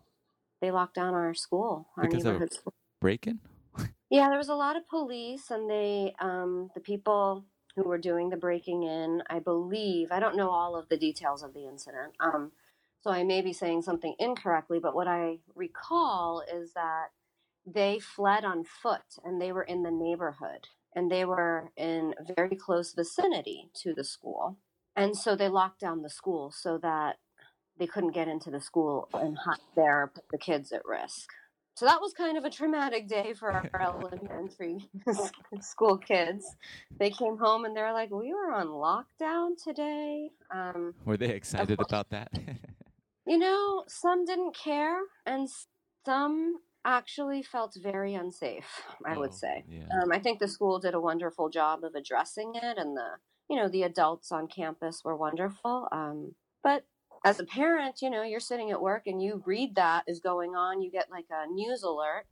They 0.62 0.72
locked 0.72 0.96
down 0.96 1.14
our 1.14 1.34
school, 1.34 1.88
our 1.98 2.04
because 2.04 2.24
neighborhood 2.24 2.50
of 2.66 2.74
break 3.02 3.28
in? 3.28 3.40
yeah, 4.10 4.30
there 4.30 4.38
was 4.38 4.50
a 4.50 4.56
lot 4.56 4.78
of 4.78 4.88
police, 4.88 5.50
and 5.50 5.70
they, 5.70 6.14
um, 6.20 6.70
the 6.76 6.80
people 6.80 7.46
who 7.76 7.84
were 7.84 7.98
doing 7.98 8.30
the 8.30 8.38
breaking 8.38 8.84
in. 8.84 9.22
I 9.30 9.40
believe, 9.40 10.12
I 10.12 10.20
don't 10.20 10.38
know 10.38 10.50
all 10.50 10.76
of 10.76 10.88
the 10.90 10.98
details 10.98 11.44
of 11.44 11.54
the 11.54 11.68
incident. 11.68 12.14
Um, 12.20 12.52
so 13.02 13.12
I 13.12 13.24
may 13.24 13.42
be 13.42 13.54
saying 13.54 13.82
something 13.82 14.16
incorrectly, 14.18 14.80
but 14.80 14.96
what 14.96 15.08
I 15.08 15.40
recall 15.56 16.42
is 16.52 16.74
that 16.74 17.08
they 17.66 18.00
fled 18.00 18.46
on 18.46 18.64
foot 18.64 19.20
and 19.24 19.42
they 19.42 19.52
were 19.52 19.64
in 19.64 19.84
the 19.84 19.92
neighborhood 19.92 20.70
and 20.96 21.12
they 21.12 21.26
were 21.26 21.72
in 21.76 22.14
very 22.36 22.56
close 22.56 22.94
vicinity 22.94 23.70
to 23.84 23.94
the 23.94 24.04
school. 24.04 24.58
And 24.96 25.18
so 25.18 25.36
they 25.36 25.50
locked 25.50 25.82
down 25.82 26.02
the 26.02 26.10
school 26.10 26.52
so 26.52 26.78
that 26.82 27.18
they 27.78 27.88
couldn't 27.88 28.12
get 28.12 28.28
into 28.28 28.50
the 28.50 28.62
school 28.62 29.10
and 29.14 29.38
hide 29.38 29.58
there, 29.76 30.12
put 30.14 30.26
the 30.32 30.38
kids 30.38 30.72
at 30.72 30.86
risk. 30.86 31.30
so 31.76 31.86
that 31.86 32.00
was 32.00 32.14
kind 32.14 32.38
of 32.38 32.46
a 32.46 32.50
traumatic 32.50 33.08
day 33.08 33.34
for 33.34 33.52
our 33.52 33.70
elementary 33.82 34.90
school 35.62 35.98
kids. 35.98 36.46
They 36.98 37.10
came 37.10 37.38
home 37.38 37.66
and 37.66 37.76
they're 37.76 37.94
like, 37.94 38.12
"We 38.12 38.34
were 38.34 38.52
on 38.52 38.68
lockdown 38.68 39.62
today." 39.62 40.32
Um, 40.54 40.94
were 41.06 41.18
they 41.18 41.30
excited 41.30 41.80
about 41.80 42.10
that? 42.12 42.32
you 43.28 43.38
know, 43.38 43.84
some 43.88 44.26
didn't 44.26 44.56
care, 44.56 45.00
and 45.26 45.50
some 46.06 46.60
actually 46.86 47.42
felt 47.42 47.76
very 47.82 48.14
unsafe. 48.14 48.84
I 49.06 49.16
oh, 49.16 49.20
would 49.20 49.34
say. 49.34 49.66
Yeah. 49.68 49.88
Um, 50.02 50.12
I 50.12 50.20
think 50.20 50.40
the 50.40 50.48
school 50.48 50.80
did 50.80 50.94
a 50.94 51.02
wonderful 51.02 51.50
job 51.50 51.84
of 51.84 51.96
addressing 51.96 52.54
it, 52.56 52.78
and 52.78 52.96
the 52.96 53.18
you 53.50 53.58
know 53.58 53.68
the 53.68 53.84
adults 53.84 54.32
on 54.32 54.48
campus 54.48 55.04
were 55.04 55.18
wonderful. 55.18 55.90
Um, 55.92 56.36
but 56.64 56.86
as 57.26 57.40
a 57.40 57.44
parent, 57.44 58.02
you 58.04 58.10
know, 58.12 58.22
you're 58.22 58.40
sitting 58.40 58.70
at 58.70 58.80
work 58.80 59.08
and 59.08 59.22
you 59.22 59.42
read 59.46 59.76
that 59.76 60.04
is 60.08 60.20
going 60.20 60.56
on, 60.56 60.82
you 60.82 60.92
get 60.92 61.10
like 61.10 61.26
a 61.32 61.48
news 61.48 61.82
alert 61.82 62.26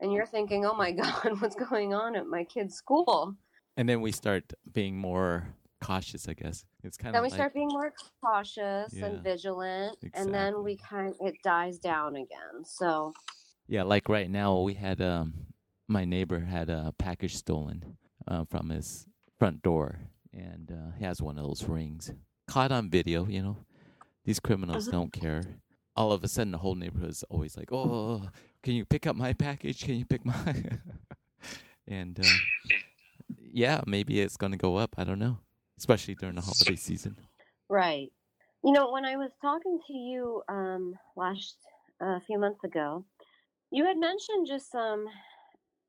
and 0.00 0.12
you're 0.12 0.26
thinking, 0.26 0.66
"Oh 0.66 0.74
my 0.74 0.90
god, 1.02 1.40
what's 1.40 1.54
going 1.54 1.94
on 1.94 2.16
at 2.16 2.26
my 2.26 2.44
kid's 2.44 2.74
school?" 2.74 3.36
And 3.76 3.88
then 3.88 4.00
we 4.00 4.10
start 4.10 4.52
being 4.72 4.98
more 4.98 5.54
cautious, 5.80 6.28
I 6.28 6.34
guess. 6.34 6.64
It's 6.82 6.96
kind 6.96 7.14
then 7.14 7.22
of 7.22 7.22
Then 7.22 7.22
we 7.22 7.28
like, 7.30 7.38
start 7.38 7.54
being 7.54 7.68
more 7.68 7.94
cautious 8.22 8.92
yeah, 8.92 9.06
and 9.06 9.22
vigilant 9.22 9.96
exactly. 10.02 10.20
and 10.20 10.34
then 10.34 10.64
we 10.64 10.76
kind 10.76 11.14
it 11.20 11.36
dies 11.44 11.78
down 11.78 12.16
again. 12.16 12.64
So 12.64 13.14
Yeah, 13.68 13.84
like 13.84 14.08
right 14.08 14.28
now 14.28 14.60
we 14.60 14.74
had 14.74 15.00
um 15.00 15.32
my 15.86 16.04
neighbor 16.04 16.40
had 16.40 16.70
a 16.70 16.92
package 16.98 17.36
stolen 17.36 17.96
uh, 18.26 18.44
from 18.44 18.70
his 18.70 19.06
front 19.38 19.62
door 19.62 19.98
and 20.32 20.70
uh, 20.70 20.96
he 20.98 21.04
has 21.04 21.22
one 21.22 21.38
of 21.38 21.44
those 21.44 21.64
rings. 21.64 22.12
Caught 22.46 22.72
on 22.72 22.90
video, 22.90 23.26
you 23.26 23.42
know. 23.42 23.56
These 24.24 24.40
criminals 24.40 24.88
uh-huh. 24.88 24.96
don't 24.96 25.12
care. 25.12 25.42
All 25.96 26.12
of 26.12 26.22
a 26.22 26.28
sudden, 26.28 26.52
the 26.52 26.58
whole 26.58 26.74
neighborhood 26.74 27.10
is 27.10 27.24
always 27.28 27.56
like, 27.56 27.72
"Oh, 27.72 28.28
can 28.62 28.74
you 28.74 28.84
pick 28.84 29.06
up 29.06 29.16
my 29.16 29.32
package? 29.32 29.82
Can 29.82 29.96
you 29.96 30.04
pick 30.04 30.24
my?" 30.24 30.54
and 31.88 32.18
uh, 32.18 32.28
yeah, 33.52 33.80
maybe 33.86 34.20
it's 34.20 34.36
going 34.36 34.52
to 34.52 34.58
go 34.58 34.76
up. 34.76 34.94
I 34.96 35.04
don't 35.04 35.18
know, 35.18 35.38
especially 35.78 36.14
during 36.14 36.36
the 36.36 36.42
holiday 36.42 36.76
season. 36.76 37.16
Right. 37.68 38.12
You 38.62 38.72
know, 38.72 38.92
when 38.92 39.04
I 39.04 39.16
was 39.16 39.30
talking 39.40 39.78
to 39.86 39.92
you 39.92 40.42
um, 40.48 40.94
last 41.16 41.56
a 42.02 42.04
uh, 42.04 42.20
few 42.26 42.38
months 42.38 42.62
ago, 42.62 43.04
you 43.70 43.84
had 43.84 43.96
mentioned 43.96 44.46
just 44.46 44.70
some 44.70 45.06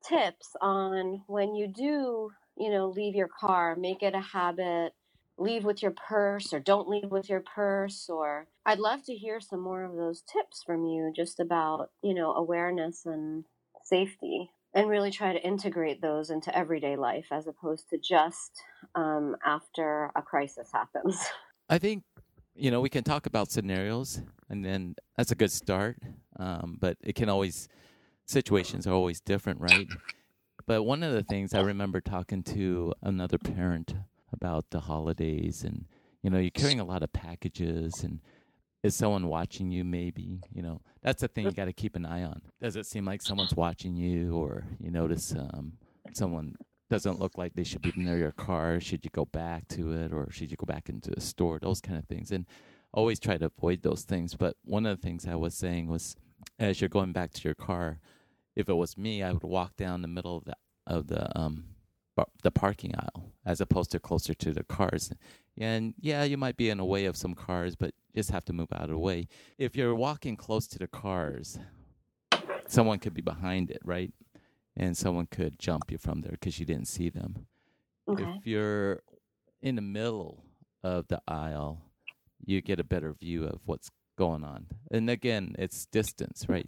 tips 0.06 0.48
on 0.60 1.22
when 1.26 1.54
you 1.54 1.68
do, 1.68 2.30
you 2.56 2.70
know, 2.70 2.88
leave 2.88 3.14
your 3.14 3.28
car, 3.28 3.76
make 3.76 4.02
it 4.02 4.14
a 4.14 4.20
habit 4.20 4.92
leave 5.38 5.64
with 5.64 5.82
your 5.82 5.92
purse 5.92 6.52
or 6.52 6.60
don't 6.60 6.88
leave 6.88 7.10
with 7.10 7.28
your 7.28 7.40
purse 7.40 8.08
or 8.08 8.46
I'd 8.64 8.78
love 8.78 9.04
to 9.06 9.14
hear 9.14 9.40
some 9.40 9.60
more 9.60 9.84
of 9.84 9.96
those 9.96 10.22
tips 10.22 10.62
from 10.64 10.84
you 10.84 11.12
just 11.14 11.40
about, 11.40 11.90
you 12.02 12.14
know, 12.14 12.32
awareness 12.32 13.06
and 13.06 13.44
safety 13.84 14.50
and 14.74 14.88
really 14.88 15.10
try 15.10 15.32
to 15.32 15.42
integrate 15.42 16.00
those 16.00 16.30
into 16.30 16.56
everyday 16.56 16.96
life 16.96 17.26
as 17.30 17.46
opposed 17.46 17.88
to 17.90 17.98
just 17.98 18.62
um, 18.94 19.36
after 19.44 20.10
a 20.14 20.22
crisis 20.22 20.68
happens. 20.72 21.22
I 21.68 21.78
think, 21.78 22.04
you 22.54 22.70
know, 22.70 22.80
we 22.80 22.88
can 22.88 23.04
talk 23.04 23.26
about 23.26 23.50
scenarios 23.50 24.22
and 24.48 24.64
then 24.64 24.94
that's 25.16 25.32
a 25.32 25.34
good 25.36 25.52
start. 25.52 25.98
Um, 26.38 26.76
but 26.80 26.96
it 27.02 27.14
can 27.14 27.28
always, 27.28 27.68
situations 28.26 28.86
are 28.86 28.92
always 28.92 29.20
different, 29.20 29.60
right? 29.60 29.88
But 30.66 30.84
one 30.84 31.02
of 31.02 31.12
the 31.12 31.22
things 31.22 31.54
I 31.54 31.60
remember 31.60 32.00
talking 32.00 32.42
to 32.44 32.94
another 33.02 33.38
parent 33.38 33.94
about 34.32 34.70
the 34.70 34.80
holidays 34.80 35.64
and 35.64 35.86
you 36.22 36.30
know 36.30 36.38
you're 36.38 36.50
carrying 36.50 36.80
a 36.80 36.84
lot 36.84 37.02
of 37.02 37.12
packages 37.12 38.02
and 38.02 38.20
is 38.82 38.94
someone 38.94 39.28
watching 39.28 39.70
you 39.70 39.84
maybe 39.84 40.40
you 40.52 40.62
know 40.62 40.80
that's 41.02 41.20
the 41.20 41.28
thing 41.28 41.44
you 41.44 41.52
got 41.52 41.64
to 41.64 41.72
keep 41.72 41.96
an 41.96 42.06
eye 42.06 42.22
on. 42.22 42.40
Does 42.60 42.76
it 42.76 42.86
seem 42.86 43.04
like 43.04 43.22
someone's 43.22 43.54
watching 43.54 43.96
you 43.96 44.36
or 44.36 44.64
you 44.78 44.90
notice 44.90 45.32
um, 45.32 45.72
someone 46.12 46.54
doesn't 46.90 47.18
look 47.18 47.36
like 47.36 47.54
they 47.54 47.64
should 47.64 47.82
be 47.82 47.92
near 47.96 48.16
your 48.16 48.32
car? 48.32 48.78
Should 48.80 49.04
you 49.04 49.10
go 49.12 49.24
back 49.24 49.66
to 49.68 49.92
it 49.92 50.12
or 50.12 50.30
should 50.30 50.50
you 50.50 50.56
go 50.56 50.66
back 50.66 50.88
into 50.88 51.10
the 51.10 51.20
store? 51.20 51.58
Those 51.58 51.80
kind 51.80 51.98
of 51.98 52.06
things. 52.06 52.30
And 52.30 52.46
always 52.92 53.18
try 53.18 53.36
to 53.36 53.46
avoid 53.46 53.82
those 53.82 54.02
things. 54.02 54.34
But 54.34 54.56
one 54.64 54.86
of 54.86 54.96
the 54.96 55.02
things 55.02 55.26
i 55.26 55.34
was 55.34 55.54
saying 55.54 55.88
was 55.88 56.14
as 56.58 56.80
you're 56.80 56.88
going 56.88 57.12
back 57.12 57.32
to 57.32 57.42
your 57.44 57.54
car 57.54 57.98
if 58.54 58.68
it 58.68 58.74
was 58.74 58.98
me 58.98 59.22
i 59.22 59.32
would 59.32 59.42
walk 59.42 59.76
down 59.76 60.02
the 60.02 60.08
middle 60.08 60.38
of 60.38 60.44
the 60.44 60.56
of 60.86 61.06
the 61.06 61.38
um, 61.38 61.64
the 62.42 62.50
parking 62.50 62.94
aisle 62.94 63.32
as 63.44 63.60
opposed 63.60 63.90
to 63.92 64.00
closer 64.00 64.34
to 64.34 64.52
the 64.52 64.64
cars. 64.64 65.12
And 65.58 65.94
yeah, 66.00 66.24
you 66.24 66.36
might 66.36 66.56
be 66.56 66.70
in 66.70 66.78
the 66.78 66.84
way 66.84 67.04
of 67.04 67.16
some 67.16 67.34
cars, 67.34 67.76
but 67.76 67.94
just 68.14 68.30
have 68.30 68.44
to 68.46 68.52
move 68.52 68.68
out 68.72 68.84
of 68.84 68.90
the 68.90 68.98
way. 68.98 69.28
If 69.58 69.76
you're 69.76 69.94
walking 69.94 70.36
close 70.36 70.66
to 70.68 70.78
the 70.78 70.86
cars, 70.86 71.58
someone 72.66 72.98
could 72.98 73.14
be 73.14 73.22
behind 73.22 73.70
it, 73.70 73.80
right? 73.84 74.12
And 74.76 74.96
someone 74.96 75.26
could 75.26 75.58
jump 75.58 75.90
you 75.90 75.98
from 75.98 76.22
there 76.22 76.32
because 76.32 76.58
you 76.58 76.66
didn't 76.66 76.88
see 76.88 77.10
them. 77.10 77.46
Okay. 78.08 78.22
If 78.22 78.46
you're 78.46 79.02
in 79.60 79.76
the 79.76 79.82
middle 79.82 80.44
of 80.82 81.08
the 81.08 81.20
aisle, 81.28 81.82
you 82.44 82.60
get 82.60 82.80
a 82.80 82.84
better 82.84 83.12
view 83.12 83.44
of 83.44 83.60
what's 83.64 83.90
going 84.16 84.44
on. 84.44 84.66
And 84.90 85.08
again, 85.10 85.54
it's 85.58 85.86
distance, 85.86 86.46
right? 86.48 86.66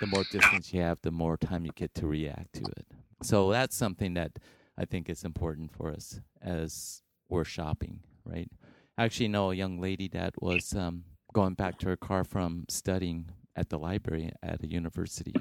The 0.00 0.06
more 0.06 0.24
distance 0.30 0.72
you 0.72 0.80
have, 0.80 0.98
the 1.02 1.10
more 1.10 1.36
time 1.36 1.64
you 1.64 1.72
get 1.74 1.94
to 1.94 2.06
react 2.06 2.54
to 2.54 2.64
it. 2.64 2.86
So 3.22 3.50
that's 3.50 3.76
something 3.76 4.14
that 4.14 4.38
I 4.76 4.84
think 4.84 5.08
is 5.08 5.24
important 5.24 5.72
for 5.72 5.90
us 5.90 6.20
as 6.40 7.02
we're 7.28 7.44
shopping, 7.44 8.00
right? 8.24 8.50
I 8.98 9.04
actually 9.04 9.28
know 9.28 9.50
a 9.50 9.54
young 9.54 9.80
lady 9.80 10.08
that 10.08 10.34
was 10.40 10.74
um, 10.74 11.04
going 11.32 11.54
back 11.54 11.78
to 11.78 11.88
her 11.88 11.96
car 11.96 12.24
from 12.24 12.64
studying 12.68 13.30
at 13.56 13.70
the 13.70 13.78
library 13.78 14.32
at 14.42 14.62
a 14.62 14.66
university, 14.66 15.34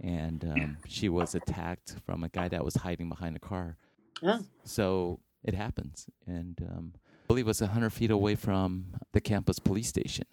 and 0.00 0.44
um, 0.44 0.76
she 0.86 1.08
was 1.08 1.34
attacked 1.34 1.96
from 2.04 2.24
a 2.24 2.28
guy 2.28 2.48
that 2.48 2.64
was 2.64 2.76
hiding 2.76 3.08
behind 3.08 3.36
a 3.36 3.40
car. 3.40 3.76
Yeah. 4.22 4.40
So 4.64 5.20
it 5.44 5.54
happens, 5.54 6.06
and 6.26 6.58
um, 6.68 6.92
I 6.96 7.26
believe 7.28 7.46
it 7.46 7.48
was 7.48 7.60
hundred 7.60 7.90
feet 7.90 8.10
away 8.10 8.34
from 8.34 8.86
the 9.12 9.20
campus 9.20 9.58
police 9.58 9.88
station. 9.88 10.26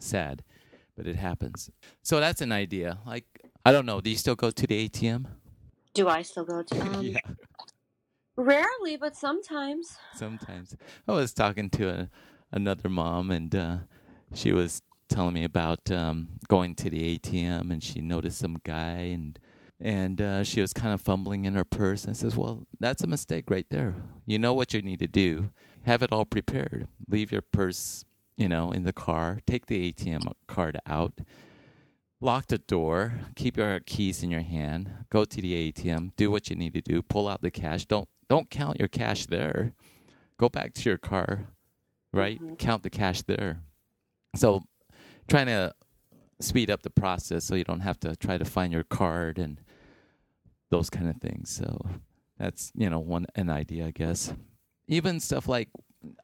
Sad, 0.00 0.42
but 0.96 1.06
it 1.06 1.16
happens. 1.16 1.70
So 2.02 2.20
that's 2.20 2.40
an 2.40 2.52
idea. 2.52 2.98
Like 3.06 3.26
I 3.64 3.72
don't 3.72 3.86
know. 3.86 4.00
Do 4.00 4.10
you 4.10 4.16
still 4.16 4.36
go 4.36 4.50
to 4.50 4.66
the 4.66 4.88
ATM? 4.88 5.26
Do 5.94 6.08
I 6.08 6.22
still 6.22 6.44
go 6.44 6.62
to? 6.62 6.80
Um, 6.82 7.02
yeah. 7.02 7.18
Rarely, 8.36 8.96
but 8.96 9.14
sometimes. 9.14 9.96
Sometimes. 10.14 10.74
I 11.06 11.12
was 11.12 11.34
talking 11.34 11.68
to 11.70 11.88
a, 11.88 12.10
another 12.50 12.88
mom, 12.88 13.30
and 13.30 13.54
uh, 13.54 13.76
she 14.34 14.52
was 14.52 14.80
telling 15.08 15.34
me 15.34 15.44
about 15.44 15.90
um, 15.90 16.28
going 16.48 16.74
to 16.76 16.88
the 16.88 17.18
ATM, 17.18 17.70
and 17.70 17.82
she 17.82 18.00
noticed 18.00 18.38
some 18.38 18.58
guy, 18.64 19.12
and 19.12 19.38
and 19.78 20.22
uh, 20.22 20.44
she 20.44 20.60
was 20.60 20.72
kind 20.72 20.94
of 20.94 21.02
fumbling 21.02 21.44
in 21.44 21.54
her 21.54 21.64
purse. 21.64 22.04
And 22.04 22.12
I 22.12 22.14
says, 22.14 22.34
"Well, 22.34 22.66
that's 22.80 23.02
a 23.02 23.06
mistake 23.06 23.50
right 23.50 23.66
there. 23.68 23.94
You 24.24 24.38
know 24.38 24.54
what 24.54 24.72
you 24.72 24.80
need 24.80 25.00
to 25.00 25.08
do. 25.08 25.50
Have 25.84 26.02
it 26.02 26.10
all 26.12 26.24
prepared. 26.24 26.88
Leave 27.08 27.32
your 27.32 27.42
purse, 27.42 28.04
you 28.36 28.48
know, 28.48 28.72
in 28.72 28.84
the 28.84 28.92
car. 28.94 29.40
Take 29.46 29.66
the 29.66 29.92
ATM 29.92 30.32
card 30.46 30.78
out." 30.86 31.20
Lock 32.22 32.46
the 32.46 32.58
door, 32.58 33.14
keep 33.34 33.56
your 33.56 33.80
keys 33.80 34.22
in 34.22 34.30
your 34.30 34.42
hand, 34.42 34.90
go 35.10 35.24
to 35.24 35.40
the 35.40 35.72
ATM, 35.72 36.12
do 36.16 36.30
what 36.30 36.48
you 36.48 36.56
need 36.56 36.72
to 36.74 36.80
do, 36.80 37.02
pull 37.02 37.28
out 37.28 37.42
the 37.42 37.50
cash. 37.50 37.84
Don't 37.86 38.08
don't 38.28 38.48
count 38.48 38.78
your 38.78 38.88
cash 38.88 39.26
there. 39.26 39.74
Go 40.38 40.48
back 40.48 40.72
to 40.74 40.88
your 40.88 40.98
car, 40.98 41.48
right? 42.12 42.40
Mm-hmm. 42.42 42.54
Count 42.54 42.82
the 42.82 42.90
cash 42.90 43.22
there. 43.22 43.60
So 44.34 44.62
trying 45.28 45.46
to 45.46 45.74
speed 46.40 46.70
up 46.70 46.82
the 46.82 46.90
process 46.90 47.44
so 47.44 47.54
you 47.54 47.64
don't 47.64 47.80
have 47.80 48.00
to 48.00 48.16
try 48.16 48.38
to 48.38 48.44
find 48.44 48.72
your 48.72 48.84
card 48.84 49.38
and 49.38 49.60
those 50.70 50.88
kind 50.88 51.08
of 51.08 51.16
things. 51.16 51.50
So 51.50 51.84
that's, 52.38 52.72
you 52.74 52.88
know, 52.88 53.00
one 53.00 53.26
an 53.34 53.50
idea, 53.50 53.86
I 53.86 53.90
guess. 53.90 54.32
Even 54.88 55.20
stuff 55.20 55.46
like 55.48 55.68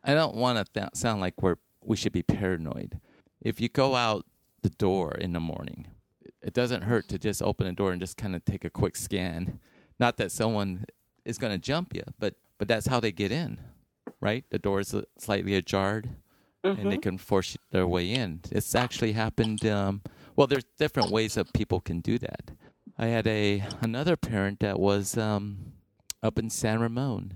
I 0.02 0.14
don't 0.14 0.34
want 0.34 0.58
to 0.58 0.72
th- 0.72 0.94
sound 0.94 1.20
like 1.20 1.42
we're 1.42 1.56
we 1.84 1.96
should 1.96 2.12
be 2.12 2.22
paranoid. 2.22 3.00
If 3.40 3.60
you 3.60 3.68
go 3.68 3.94
out 3.94 4.24
the 4.62 4.70
door 4.70 5.12
in 5.12 5.32
the 5.32 5.40
morning. 5.40 5.86
It 6.42 6.54
doesn't 6.54 6.82
hurt 6.82 7.08
to 7.08 7.18
just 7.18 7.42
open 7.42 7.66
the 7.66 7.72
door 7.72 7.92
and 7.92 8.00
just 8.00 8.16
kind 8.16 8.34
of 8.36 8.44
take 8.44 8.64
a 8.64 8.70
quick 8.70 8.96
scan. 8.96 9.60
Not 9.98 10.16
that 10.18 10.30
someone 10.32 10.84
is 11.24 11.38
going 11.38 11.52
to 11.52 11.58
jump 11.58 11.94
you, 11.94 12.04
but 12.18 12.34
but 12.58 12.66
that's 12.66 12.86
how 12.86 12.98
they 12.98 13.12
get 13.12 13.30
in, 13.30 13.60
right? 14.20 14.44
The 14.50 14.58
door 14.58 14.80
is 14.80 14.94
slightly 15.18 15.54
ajar, 15.54 16.02
mm-hmm. 16.64 16.80
and 16.80 16.90
they 16.90 16.96
mm-hmm. 16.96 17.02
can 17.02 17.18
force 17.18 17.56
their 17.70 17.86
way 17.86 18.10
in. 18.12 18.40
It's 18.50 18.74
actually 18.74 19.12
happened. 19.12 19.64
Um, 19.64 20.02
well, 20.34 20.46
there's 20.46 20.64
different 20.78 21.10
ways 21.10 21.34
that 21.34 21.52
people 21.52 21.80
can 21.80 22.00
do 22.00 22.18
that. 22.18 22.50
I 22.98 23.06
had 23.06 23.26
a 23.26 23.62
another 23.80 24.16
parent 24.16 24.60
that 24.60 24.78
was 24.78 25.16
um, 25.16 25.72
up 26.22 26.38
in 26.38 26.50
San 26.50 26.80
Ramon, 26.80 27.34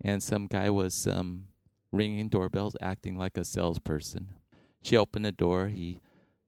and 0.00 0.22
some 0.22 0.46
guy 0.46 0.70
was 0.70 1.06
um, 1.06 1.44
ringing 1.92 2.28
doorbells, 2.28 2.76
acting 2.80 3.16
like 3.16 3.36
a 3.36 3.44
salesperson. 3.44 4.30
She 4.82 4.96
opened 4.96 5.24
the 5.24 5.32
door. 5.32 5.68
He 5.68 6.00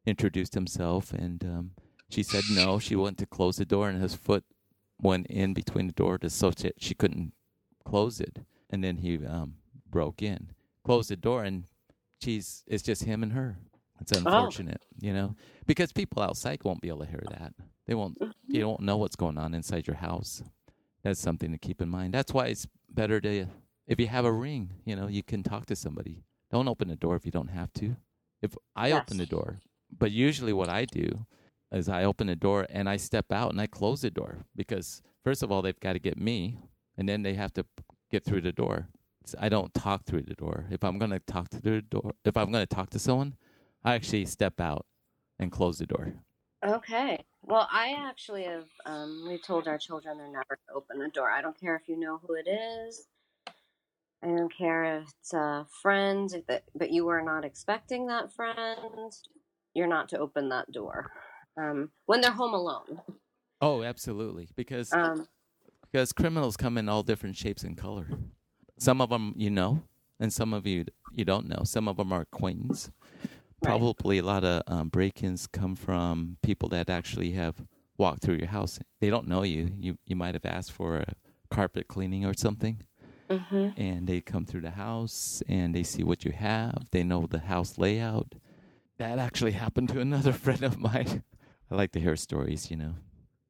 introduced 0.07 0.55
himself, 0.55 1.13
and 1.13 1.45
um, 1.45 1.71
she 2.09 2.23
said 2.23 2.45
no. 2.51 2.79
She 2.79 2.97
went 2.97 3.19
to 3.19 3.27
close 3.27 3.57
the 3.57 3.65
door, 3.65 3.89
and 3.89 4.01
his 4.01 4.15
foot 4.15 4.45
went 5.01 5.27
in 5.29 5.55
between 5.55 5.87
the 5.87 5.93
door 5.93 6.19
to 6.19 6.31
so 6.31 6.51
that 6.51 6.75
she 6.83 6.95
couldn't 6.95 7.33
close 7.85 8.21
it. 8.21 8.39
And 8.69 8.85
then 8.85 8.99
he 8.99 9.25
um, 9.27 9.55
broke 9.89 10.23
in, 10.23 10.51
closed 10.85 11.11
the 11.11 11.17
door, 11.17 11.43
and 11.45 11.65
she's 12.23 12.63
it's 12.67 12.83
just 12.83 13.05
him 13.05 13.23
and 13.23 13.33
her. 13.33 13.59
It's 14.01 14.13
unfortunate, 14.13 14.83
you 14.99 15.13
know, 15.13 15.35
because 15.67 15.93
people 15.93 16.23
outside 16.23 16.65
won't 16.65 16.81
be 16.81 16.89
able 16.89 17.01
to 17.01 17.07
hear 17.11 17.23
that. 17.31 17.53
They 17.87 17.95
won't. 17.95 18.17
You 18.49 18.61
don't 18.61 18.81
know 18.81 18.97
what's 18.97 19.17
going 19.17 19.39
on 19.39 19.55
inside 19.55 19.87
your 19.87 19.97
house. 19.97 20.43
That's 21.05 21.21
something 21.21 21.53
to 21.53 21.59
keep 21.59 21.81
in 21.81 21.89
mind. 21.89 22.15
That's 22.15 22.33
why 22.35 22.47
it's 22.47 22.67
better 22.91 23.21
to, 23.21 23.47
if 23.87 24.01
you 24.01 24.07
have 24.09 24.25
a 24.25 24.33
ring, 24.33 24.73
you 24.85 24.97
know, 24.97 25.07
you 25.07 25.23
can 25.23 25.43
talk 25.43 25.67
to 25.67 25.77
somebody. 25.77 26.25
Don't 26.51 26.67
open 26.69 26.89
the 26.89 26.97
door 26.97 27.15
if 27.17 27.25
you 27.25 27.31
don't 27.33 27.49
have 27.49 27.73
to. 27.75 27.97
If 28.43 28.57
I 28.75 28.89
Yes. 28.89 29.03
open 29.03 29.19
the 29.19 29.27
door, 29.27 29.61
but 29.97 30.11
usually 30.11 30.53
what 30.53 30.69
I 30.69 30.85
do 30.85 31.27
is 31.73 31.89
I 31.89 32.05
open 32.05 32.27
the 32.27 32.37
door 32.37 32.67
and 32.71 32.89
I 32.89 32.97
step 32.97 33.33
out 33.33 33.51
and 33.51 33.61
I 33.61 33.67
close 33.67 34.01
the 34.03 34.11
door 34.11 34.45
because 34.57 35.03
first 35.25 35.43
of 35.43 35.53
all 35.53 35.63
they've 35.63 35.79
got 35.79 35.93
to 35.93 35.99
get 35.99 36.19
me 36.19 36.59
and 36.97 37.09
then 37.09 37.23
they 37.23 37.35
have 37.35 37.53
to 37.55 37.65
get 38.11 38.25
through 38.25 38.43
the 38.43 38.53
door. 38.53 38.89
I 39.39 39.49
don't 39.49 39.73
talk 39.75 40.05
through 40.05 40.23
the 40.23 40.35
door. 40.35 40.67
If 40.71 40.83
I'm 40.83 40.99
going 40.99 41.13
to 41.13 41.21
talk 41.21 41.51
to 41.51 41.61
the 41.61 41.83
door, 41.83 42.13
if 42.25 42.37
I'm 42.37 42.51
going 42.51 42.67
to 42.67 42.75
talk 42.75 42.91
to 42.91 42.99
someone, 42.99 43.37
I 43.85 43.95
actually 43.95 44.25
step 44.25 44.61
out 44.61 44.87
and 45.39 45.53
close 45.53 45.79
the 45.79 45.87
door. 45.87 46.15
Okay. 46.67 47.23
Well, 47.43 47.69
I 47.71 47.95
actually 47.97 48.45
have. 48.45 48.67
Um, 48.85 49.25
we 49.29 49.39
told 49.39 49.67
our 49.67 49.79
children 49.79 50.19
they're 50.19 50.27
never 50.27 50.59
to 50.69 50.75
open 50.75 50.99
the 50.99 51.09
door. 51.09 51.31
I 51.31 51.41
don't 51.41 51.59
care 51.59 51.77
if 51.77 51.89
you 51.89 51.99
know 51.99 52.21
who 52.27 52.35
it 52.35 52.49
is. 52.49 53.07
I 54.23 54.27
don't 54.27 54.55
care 54.55 54.99
if 54.99 55.09
it's 55.21 55.33
a 55.33 55.67
friend, 55.81 56.31
if 56.33 56.47
that, 56.47 56.65
but 56.75 56.91
you 56.91 57.07
were 57.07 57.23
not 57.23 57.45
expecting 57.45 58.07
that 58.09 58.33
friend. 58.35 59.13
You're 59.81 59.89
not 59.89 60.11
to 60.11 60.19
open 60.19 60.51
that 60.51 60.71
door 60.71 61.11
um, 61.57 61.91
when 62.05 62.21
they're 62.21 62.31
home 62.31 62.53
alone. 62.53 63.01
Oh, 63.63 63.83
absolutely. 63.83 64.47
Because 64.55 64.93
Um, 64.93 65.27
because 65.91 66.13
criminals 66.13 66.55
come 66.59 66.77
in 66.77 66.87
all 66.87 67.03
different 67.03 67.35
shapes 67.35 67.63
and 67.63 67.79
color. 67.79 68.07
Some 68.79 69.01
of 69.01 69.09
them 69.09 69.33
you 69.39 69.49
know, 69.49 69.83
and 70.19 70.31
some 70.31 70.53
of 70.53 70.67
you 70.67 70.85
you 71.15 71.25
don't 71.25 71.49
know. 71.49 71.63
Some 71.65 71.89
of 71.89 71.97
them 71.97 72.13
are 72.13 72.21
acquaintance. 72.21 72.91
Right. 73.63 73.71
Probably 73.71 74.19
a 74.19 74.23
lot 74.23 74.45
of 74.45 74.63
um, 74.67 74.89
break-ins 74.91 75.47
come 75.47 75.75
from 75.77 76.37
people 76.43 76.69
that 76.71 76.91
actually 76.91 77.31
have 77.33 77.57
walked 77.97 78.21
through 78.21 78.37
your 78.37 78.49
house. 78.49 78.79
They 79.01 79.09
don't 79.09 79.29
know 79.29 79.45
you. 79.45 79.73
You 79.79 79.97
you 80.05 80.15
might 80.15 80.35
have 80.35 80.45
asked 80.45 80.73
for 80.73 80.99
a 80.99 81.15
carpet 81.51 81.89
cleaning 81.89 82.27
or 82.27 82.35
something, 82.35 82.83
mhm. 83.31 83.73
and 83.79 84.07
they 84.07 84.21
come 84.21 84.45
through 84.45 84.61
the 84.61 84.73
house 84.73 85.43
and 85.49 85.75
they 85.75 85.85
see 85.85 86.03
what 86.05 86.27
you 86.27 86.33
have. 86.33 86.91
They 86.91 87.03
know 87.03 87.27
the 87.27 87.39
house 87.55 87.79
layout. 87.79 88.35
That 89.01 89.19
actually 89.19 89.53
happened 89.53 89.89
to 89.89 90.01
another 90.01 90.33
friend 90.45 90.63
of 90.63 90.79
mine. 90.79 91.23
I 91.71 91.75
like 91.75 91.93
to 91.93 92.01
hear 92.01 92.17
stories, 92.17 92.71
you 92.71 92.77
know. 92.77 92.95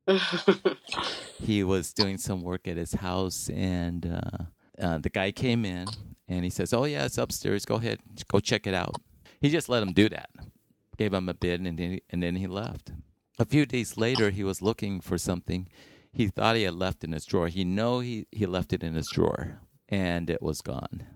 He 1.43 1.65
was 1.65 1.93
doing 1.93 2.19
some 2.19 2.43
work 2.43 2.69
at 2.69 2.77
his 2.77 2.93
house 2.93 3.49
and 3.49 4.07
uh, 4.07 4.45
uh, 4.81 4.99
the 4.99 5.09
guy 5.09 5.33
came 5.33 5.65
in 5.65 5.89
and 6.29 6.45
he 6.45 6.51
says 6.51 6.73
oh 6.73 6.85
yeah 6.85 7.07
it's 7.07 7.19
upstairs. 7.19 7.65
Go 7.65 7.77
ahead. 7.77 7.99
Go 8.31 8.39
check 8.39 8.67
it 8.69 8.75
out. 8.75 8.95
He 9.41 9.49
just 9.49 9.69
let 9.69 9.83
him 9.83 9.93
do 9.93 10.09
that. 10.11 10.31
Gave 10.99 11.15
him 11.15 11.29
a 11.29 11.35
bid 11.35 11.61
and 11.63 11.77
then, 11.77 11.99
and 12.11 12.23
then 12.23 12.37
he 12.37 12.47
left. 12.47 12.93
A 13.39 13.45
few 13.45 13.67
days 13.67 13.97
later 13.97 14.31
he 14.31 14.45
was 14.45 14.63
looking 14.63 15.01
for 15.01 15.19
something. 15.19 15.67
He 16.13 16.29
thought 16.29 16.57
he 16.57 16.63
had 16.63 16.75
left 16.75 17.03
in 17.03 17.11
his 17.11 17.25
drawer. 17.25 17.49
He 17.49 17.65
know 17.65 17.99
he, 17.99 18.27
he 18.31 18.47
left 18.47 18.73
it 18.73 18.85
in 18.85 18.95
his 18.95 19.09
drawer 19.11 19.59
and 19.89 20.31
it 20.31 20.43
was 20.43 20.61
gone. 20.61 21.07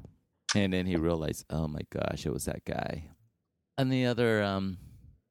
And 0.56 0.72
then 0.72 0.86
he 0.86 0.96
realized 0.96 1.44
oh 1.50 1.68
my 1.68 1.82
gosh 1.90 2.26
it 2.26 2.32
was 2.32 2.46
that 2.46 2.64
guy 2.64 3.10
any 3.78 4.06
other 4.06 4.42
um, 4.42 4.78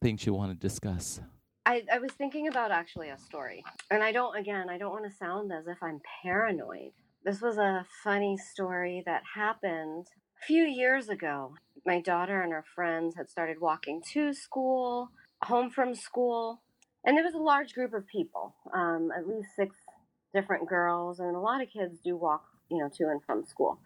things 0.02 0.26
you 0.26 0.34
want 0.34 0.52
to 0.52 0.68
discuss 0.68 1.20
I, 1.66 1.84
I 1.92 2.00
was 2.00 2.12
thinking 2.12 2.48
about 2.48 2.72
actually 2.72 3.10
a 3.10 3.18
story. 3.18 3.64
And 3.90 4.04
I 4.04 4.12
don't, 4.12 4.36
again, 4.36 4.70
I 4.70 4.78
don't 4.78 4.92
want 4.92 5.10
to 5.10 5.18
sound 5.18 5.52
as 5.54 5.68
if 5.68 5.78
I'm 5.82 6.02
paranoid. 6.22 6.92
This 7.24 7.42
was 7.42 7.58
a 7.58 7.86
funny 8.04 8.38
story 8.38 9.02
that 9.06 9.22
happened 9.36 10.08
a 10.42 10.46
few 10.46 10.64
years 10.64 11.08
ago. 11.08 11.56
My 11.86 12.02
daughter 12.02 12.42
and 12.42 12.52
her 12.52 12.66
friends 12.76 13.16
had 13.16 13.30
started 13.30 13.62
walking 13.62 14.02
to 14.12 14.34
school, 14.34 15.10
home 15.44 15.70
from 15.70 15.96
school, 15.96 16.62
and 17.06 17.16
there 17.16 17.24
was 17.24 17.34
a 17.34 17.38
large 17.38 17.74
group 17.74 17.94
of 17.94 18.08
people, 18.08 18.56
um, 18.74 19.10
at 19.18 19.28
least 19.28 19.50
six 19.56 19.76
different 20.34 20.68
girls, 20.68 21.20
and 21.20 21.36
a 21.36 21.40
lot 21.40 21.62
of 21.62 21.70
kids 21.70 22.00
do 22.04 22.18
walk, 22.18 22.44
you 22.70 22.78
know, 22.78 22.90
to 22.98 23.06
and 23.06 23.24
from 23.24 23.46
school. 23.46 23.80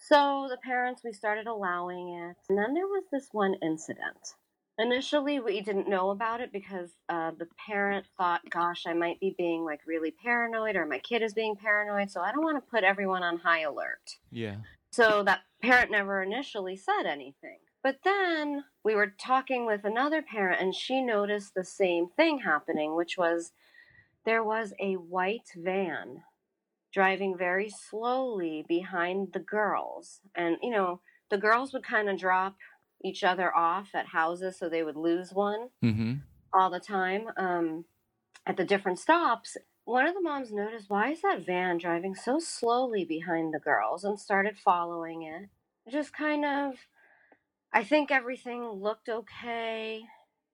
So 0.00 0.48
the 0.50 0.56
parents, 0.56 1.02
we 1.04 1.12
started 1.12 1.46
allowing 1.46 2.08
it. 2.08 2.36
And 2.48 2.58
then 2.58 2.74
there 2.74 2.86
was 2.86 3.04
this 3.12 3.28
one 3.32 3.54
incident. 3.62 4.34
Initially, 4.78 5.40
we 5.40 5.60
didn't 5.60 5.90
know 5.90 6.08
about 6.08 6.40
it 6.40 6.52
because 6.52 6.90
uh, 7.10 7.32
the 7.38 7.48
parent 7.66 8.06
thought, 8.16 8.40
gosh, 8.48 8.84
I 8.86 8.94
might 8.94 9.20
be 9.20 9.34
being 9.36 9.62
like 9.62 9.80
really 9.86 10.10
paranoid 10.10 10.74
or 10.74 10.86
my 10.86 10.98
kid 10.98 11.22
is 11.22 11.34
being 11.34 11.54
paranoid. 11.54 12.10
So 12.10 12.22
I 12.22 12.32
don't 12.32 12.42
want 12.42 12.56
to 12.56 12.70
put 12.70 12.82
everyone 12.82 13.22
on 13.22 13.38
high 13.38 13.60
alert. 13.60 14.16
yeah 14.30 14.56
So 14.90 15.22
that 15.24 15.40
parent 15.60 15.90
never 15.90 16.22
initially 16.22 16.76
said 16.76 17.04
anything. 17.04 17.58
But 17.82 17.98
then 18.04 18.64
we 18.82 18.94
were 18.94 19.14
talking 19.18 19.66
with 19.66 19.84
another 19.84 20.22
parent 20.22 20.62
and 20.62 20.74
she 20.74 21.02
noticed 21.02 21.54
the 21.54 21.64
same 21.64 22.08
thing 22.08 22.38
happening, 22.38 22.94
which 22.94 23.18
was 23.18 23.52
there 24.24 24.44
was 24.44 24.72
a 24.80 24.94
white 24.94 25.50
van 25.56 26.22
driving 26.92 27.36
very 27.36 27.70
slowly 27.70 28.64
behind 28.68 29.32
the 29.32 29.40
girls. 29.40 30.20
And, 30.34 30.56
you 30.62 30.70
know, 30.70 31.00
the 31.30 31.38
girls 31.38 31.72
would 31.72 31.84
kind 31.84 32.08
of 32.08 32.18
drop 32.18 32.56
each 33.04 33.24
other 33.24 33.54
off 33.54 33.90
at 33.94 34.06
houses 34.06 34.58
so 34.58 34.68
they 34.68 34.82
would 34.82 34.96
lose 34.96 35.32
one 35.32 35.68
mm-hmm 35.82 36.14
all 36.52 36.70
the 36.70 36.80
time 36.80 37.26
um, 37.36 37.84
at 38.46 38.56
the 38.56 38.64
different 38.64 38.98
stops. 38.98 39.56
One 39.84 40.06
of 40.06 40.14
the 40.14 40.20
moms 40.20 40.52
noticed, 40.52 40.90
why 40.90 41.10
is 41.10 41.22
that 41.22 41.44
van 41.44 41.78
driving 41.78 42.14
so 42.14 42.38
slowly 42.38 43.04
behind 43.04 43.52
the 43.52 43.58
girls 43.58 44.04
and 44.04 44.18
started 44.18 44.58
following 44.58 45.22
it. 45.22 45.48
Just 45.90 46.12
kind 46.12 46.44
of, 46.44 46.74
I 47.72 47.84
think 47.84 48.10
everything 48.10 48.64
looked 48.64 49.08
okay. 49.08 50.02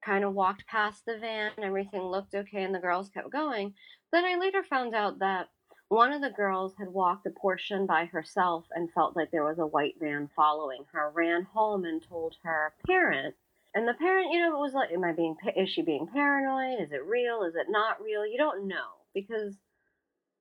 Kind 0.05 0.25
of 0.25 0.35
walked 0.35 0.67
past 0.67 1.05
the 1.05 1.19
van, 1.19 1.51
everything 1.61 2.03
looked 2.03 2.35
okay, 2.35 2.63
and 2.63 2.75
the 2.75 2.79
girls 2.79 3.11
kept 3.11 3.33
going. 3.33 3.75
Then 4.13 4.25
I 4.25 4.37
later 4.39 4.63
found 4.63 4.95
out 4.95 5.19
that 5.19 5.49
one 5.89 6.13
of 6.13 6.21
the 6.21 6.31
girls 6.31 6.75
had 6.79 6.89
walked 6.89 7.27
a 7.27 7.31
portion 7.31 7.87
by 7.87 8.07
herself 8.07 8.65
and 8.75 8.93
felt 8.93 9.17
like 9.17 9.31
there 9.31 9.45
was 9.45 9.59
a 9.59 9.67
white 9.67 9.95
van 10.01 10.29
following 10.35 10.85
her, 10.93 11.11
ran 11.15 11.45
home 11.45 11.85
and 11.85 12.03
told 12.03 12.37
her 12.43 12.73
parent. 12.87 13.35
And 13.75 13.87
the 13.87 13.95
parent, 13.95 14.33
you 14.33 14.41
know, 14.41 14.57
it 14.57 14.61
was 14.61 14.73
like, 14.73 14.91
am 14.91 15.05
I 15.05 15.13
being, 15.13 15.37
is 15.57 15.69
she 15.69 15.83
being 15.83 16.09
paranoid? 16.13 16.81
Is 16.81 16.93
it 16.93 17.07
real? 17.07 17.43
Is 17.43 17.55
it 17.55 17.67
not 17.69 18.03
real? 18.03 18.27
You 18.27 18.39
don't 18.39 18.67
know 18.67 18.97
because 19.15 19.55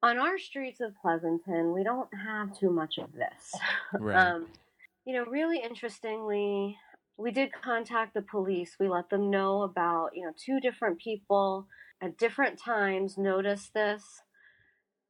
on 0.01 0.17
our 0.17 0.37
streets 0.37 0.81
of 0.81 0.93
Pleasanton, 1.01 1.73
we 1.73 1.83
don't 1.83 2.09
have 2.13 2.57
too 2.57 2.69
much 2.69 2.97
of 2.97 3.11
this. 3.13 3.53
right 3.99 4.33
Um, 4.33 4.47
you 5.05 5.13
know, 5.13 5.25
really 5.25 5.59
interestingly, 5.59 6.77
we 7.17 7.31
did 7.31 7.51
contact 7.61 8.13
the 8.13 8.21
police. 8.21 8.75
We 8.79 8.87
let 8.87 9.09
them 9.09 9.29
know 9.29 9.61
about, 9.61 10.11
you 10.15 10.23
know, 10.23 10.33
two 10.37 10.59
different 10.59 10.99
people 10.99 11.67
at 12.01 12.17
different 12.17 12.59
times 12.59 13.17
noticed 13.17 13.73
this. 13.73 14.21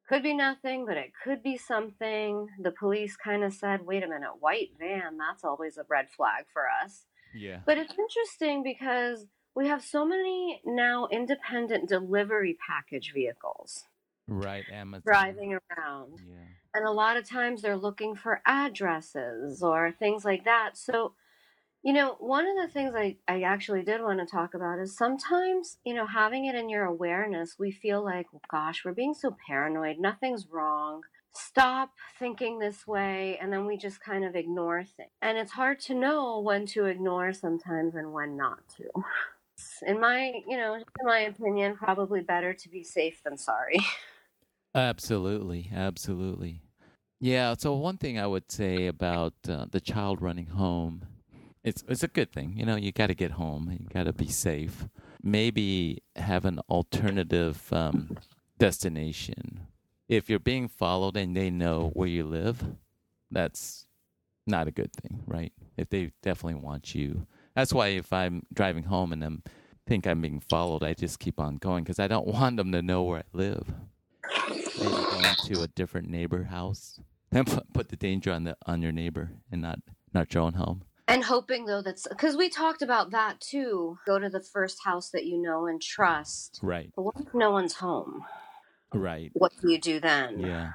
Could 0.07 0.23
be 0.23 0.33
nothing, 0.35 0.85
but 0.85 0.97
it 0.97 1.11
could 1.23 1.41
be 1.41 1.57
something. 1.57 2.47
The 2.61 2.71
police 2.71 3.15
kind 3.15 3.43
of 3.43 3.53
said, 3.53 3.85
wait 3.85 4.03
a 4.03 4.07
minute, 4.07 4.33
white 4.39 4.71
van, 4.77 5.17
that's 5.17 5.43
always 5.43 5.77
a 5.77 5.85
red 5.89 6.07
flag 6.15 6.45
for 6.53 6.63
us. 6.83 7.05
yeah 7.33 7.59
But 7.65 7.77
it's 7.77 7.93
interesting 7.97 8.61
because 8.63 9.25
we 9.55 9.67
have 9.67 9.83
so 9.83 10.05
many 10.05 10.61
now 10.65 11.07
independent 11.11 11.89
delivery 11.89 12.57
package 12.67 13.13
vehicles 13.13 13.85
right 14.27 14.65
amazon 14.71 15.03
driving 15.05 15.53
around. 15.53 16.19
yeah 16.27 16.35
And 16.73 16.85
a 16.85 16.91
lot 16.91 17.15
of 17.17 17.27
times 17.29 17.61
they're 17.61 17.77
looking 17.77 18.15
for 18.15 18.41
addresses 18.45 19.63
or 19.63 19.91
things 19.97 20.25
like 20.25 20.43
that. 20.45 20.71
So, 20.77 21.13
you 21.85 21.93
know, 21.93 22.15
one 22.19 22.47
of 22.47 22.55
the 22.55 22.73
things 22.73 22.95
I, 22.95 23.15
I 23.27 23.43
actually 23.43 23.83
did 23.83 24.01
want 24.01 24.19
to 24.19 24.25
talk 24.25 24.55
about 24.55 24.79
is 24.79 24.97
sometimes, 24.97 25.77
you 25.85 25.93
know, 25.93 26.07
having 26.07 26.45
it 26.45 26.55
in 26.55 26.67
your 26.67 26.83
awareness, 26.83 27.57
we 27.59 27.69
feel 27.69 28.03
like, 28.03 28.25
gosh, 28.49 28.83
we're 28.83 28.93
being 28.93 29.13
so 29.13 29.37
paranoid. 29.47 29.99
Nothing's 29.99 30.47
wrong. 30.51 31.03
Stop 31.35 31.91
thinking 32.17 32.57
this 32.57 32.87
way. 32.87 33.37
And 33.39 33.53
then 33.53 33.67
we 33.67 33.77
just 33.77 34.03
kind 34.03 34.25
of 34.25 34.35
ignore 34.35 34.83
things. 34.83 35.11
And 35.21 35.37
it's 35.37 35.51
hard 35.51 35.79
to 35.81 35.93
know 35.93 36.39
when 36.39 36.65
to 36.67 36.85
ignore 36.85 37.33
sometimes 37.33 37.93
and 37.93 38.11
when 38.11 38.35
not 38.35 38.67
to. 38.77 38.85
In 39.85 39.99
my, 39.99 40.41
you 40.47 40.57
know, 40.57 40.73
in 40.73 40.83
my 41.03 41.19
opinion, 41.19 41.75
probably 41.75 42.21
better 42.21 42.55
to 42.55 42.69
be 42.69 42.83
safe 42.83 43.21
than 43.23 43.37
sorry. 43.37 43.77
Absolutely, 44.75 45.71
absolutely. 45.73 46.61
Yeah. 47.21 47.55
So 47.57 47.75
one 47.75 47.97
thing 47.97 48.19
I 48.19 48.27
would 48.27 48.51
say 48.51 48.87
about 48.87 49.33
uh, 49.47 49.67
the 49.71 49.79
child 49.79 50.21
running 50.21 50.47
home, 50.47 51.05
it's 51.65 51.83
it's 51.87 52.03
a 52.03 52.07
good 52.07 52.31
thing. 52.31 52.53
You 52.55 52.65
know, 52.65 52.75
you 52.75 52.91
got 52.91 53.07
to 53.07 53.15
get 53.15 53.31
home. 53.31 53.75
You 53.77 53.87
got 53.93 54.03
to 54.03 54.13
be 54.13 54.27
safe. 54.27 54.87
Maybe 55.21 56.03
have 56.15 56.45
an 56.45 56.59
alternative 56.69 57.73
um, 57.73 58.17
destination. 58.57 59.67
If 60.07 60.29
you're 60.29 60.39
being 60.39 60.67
followed 60.67 61.17
and 61.17 61.35
they 61.35 61.49
know 61.49 61.89
where 61.93 62.07
you 62.07 62.23
live, 62.23 62.63
that's 63.31 63.87
not 64.45 64.67
a 64.67 64.71
good 64.71 64.93
thing, 64.93 65.23
right? 65.25 65.51
If 65.75 65.89
they 65.89 66.11
definitely 66.21 66.61
want 66.61 66.93
you, 66.93 67.25
that's 67.55 67.73
why 67.73 67.87
if 67.87 68.13
I'm 68.13 68.43
driving 68.53 68.83
home 68.83 69.11
and 69.11 69.23
I'm 69.23 69.43
think 69.87 70.05
I'm 70.07 70.21
being 70.21 70.39
followed, 70.39 70.83
I 70.83 70.93
just 70.93 71.19
keep 71.19 71.39
on 71.39 71.57
going 71.57 71.83
because 71.83 71.99
I 71.99 72.07
don't 72.07 72.27
want 72.39 72.57
them 72.57 72.71
to 72.71 72.81
know 72.83 73.03
where 73.03 73.19
I 73.19 73.23
live 73.33 73.73
maybe 74.79 74.91
going 74.91 75.35
to 75.45 75.61
a 75.61 75.67
different 75.67 76.09
neighbor 76.09 76.43
house 76.43 76.99
and 77.31 77.47
put, 77.51 77.73
put 77.73 77.89
the 77.89 77.95
danger 77.95 78.31
on 78.31 78.43
the 78.43 78.57
on 78.65 78.81
your 78.81 78.91
neighbor 78.91 79.31
and 79.51 79.61
not 79.61 79.79
not 80.13 80.33
your 80.33 80.43
own 80.43 80.53
home. 80.53 80.83
And 81.07 81.23
hoping 81.23 81.65
though 81.65 81.81
that's 81.81 82.07
because 82.07 82.35
we 82.35 82.49
talked 82.49 82.81
about 82.81 83.11
that 83.11 83.39
too. 83.39 83.99
Go 84.05 84.17
to 84.19 84.29
the 84.29 84.39
first 84.41 84.83
house 84.83 85.09
that 85.11 85.25
you 85.25 85.37
know 85.37 85.67
and 85.67 85.81
trust. 85.81 86.59
Right. 86.63 86.91
But 86.95 87.03
what 87.03 87.15
if 87.19 87.33
no 87.33 87.51
one's 87.51 87.75
home? 87.75 88.25
Right. 88.93 89.31
What 89.33 89.51
do 89.61 89.71
you 89.71 89.79
do 89.79 89.99
then? 89.99 90.39
Yeah. 90.39 90.71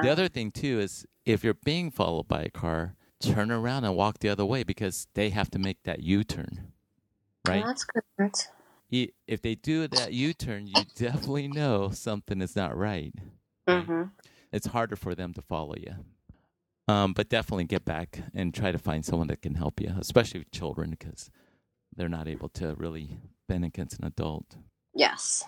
The 0.00 0.08
Uh, 0.08 0.12
other 0.12 0.28
thing 0.28 0.50
too 0.52 0.78
is 0.80 1.06
if 1.24 1.42
you're 1.42 1.54
being 1.54 1.90
followed 1.90 2.28
by 2.28 2.42
a 2.42 2.50
car, 2.50 2.94
turn 3.20 3.50
around 3.50 3.84
and 3.84 3.96
walk 3.96 4.18
the 4.20 4.28
other 4.28 4.44
way 4.44 4.62
because 4.62 5.08
they 5.14 5.30
have 5.30 5.50
to 5.50 5.58
make 5.58 5.82
that 5.84 6.02
U-turn. 6.02 6.72
Right? 7.46 7.64
that's 7.64 7.84
good. 7.84 8.32
If 9.26 9.42
they 9.42 9.54
do 9.54 9.88
that 9.88 10.12
U-turn, 10.12 10.66
you 10.66 10.84
definitely 10.94 11.48
know 11.48 11.90
something 11.90 12.40
is 12.40 12.54
not 12.56 12.76
right. 12.76 13.14
right? 13.66 13.84
hmm 13.84 14.02
It's 14.52 14.66
harder 14.66 14.96
for 14.96 15.14
them 15.14 15.32
to 15.34 15.42
follow 15.42 15.74
you. 15.76 15.94
Um, 16.88 17.12
but 17.14 17.28
definitely 17.28 17.64
get 17.64 17.84
back 17.84 18.20
and 18.34 18.54
try 18.54 18.70
to 18.70 18.78
find 18.78 19.04
someone 19.04 19.26
that 19.28 19.42
can 19.42 19.54
help 19.56 19.80
you, 19.80 19.92
especially 19.98 20.40
with 20.40 20.52
children 20.52 20.90
because 20.90 21.30
they're 21.96 22.08
not 22.08 22.28
able 22.28 22.48
to 22.50 22.74
really 22.76 23.18
bend 23.48 23.64
against 23.64 23.98
an 23.98 24.04
adult. 24.06 24.56
Yes. 24.94 25.44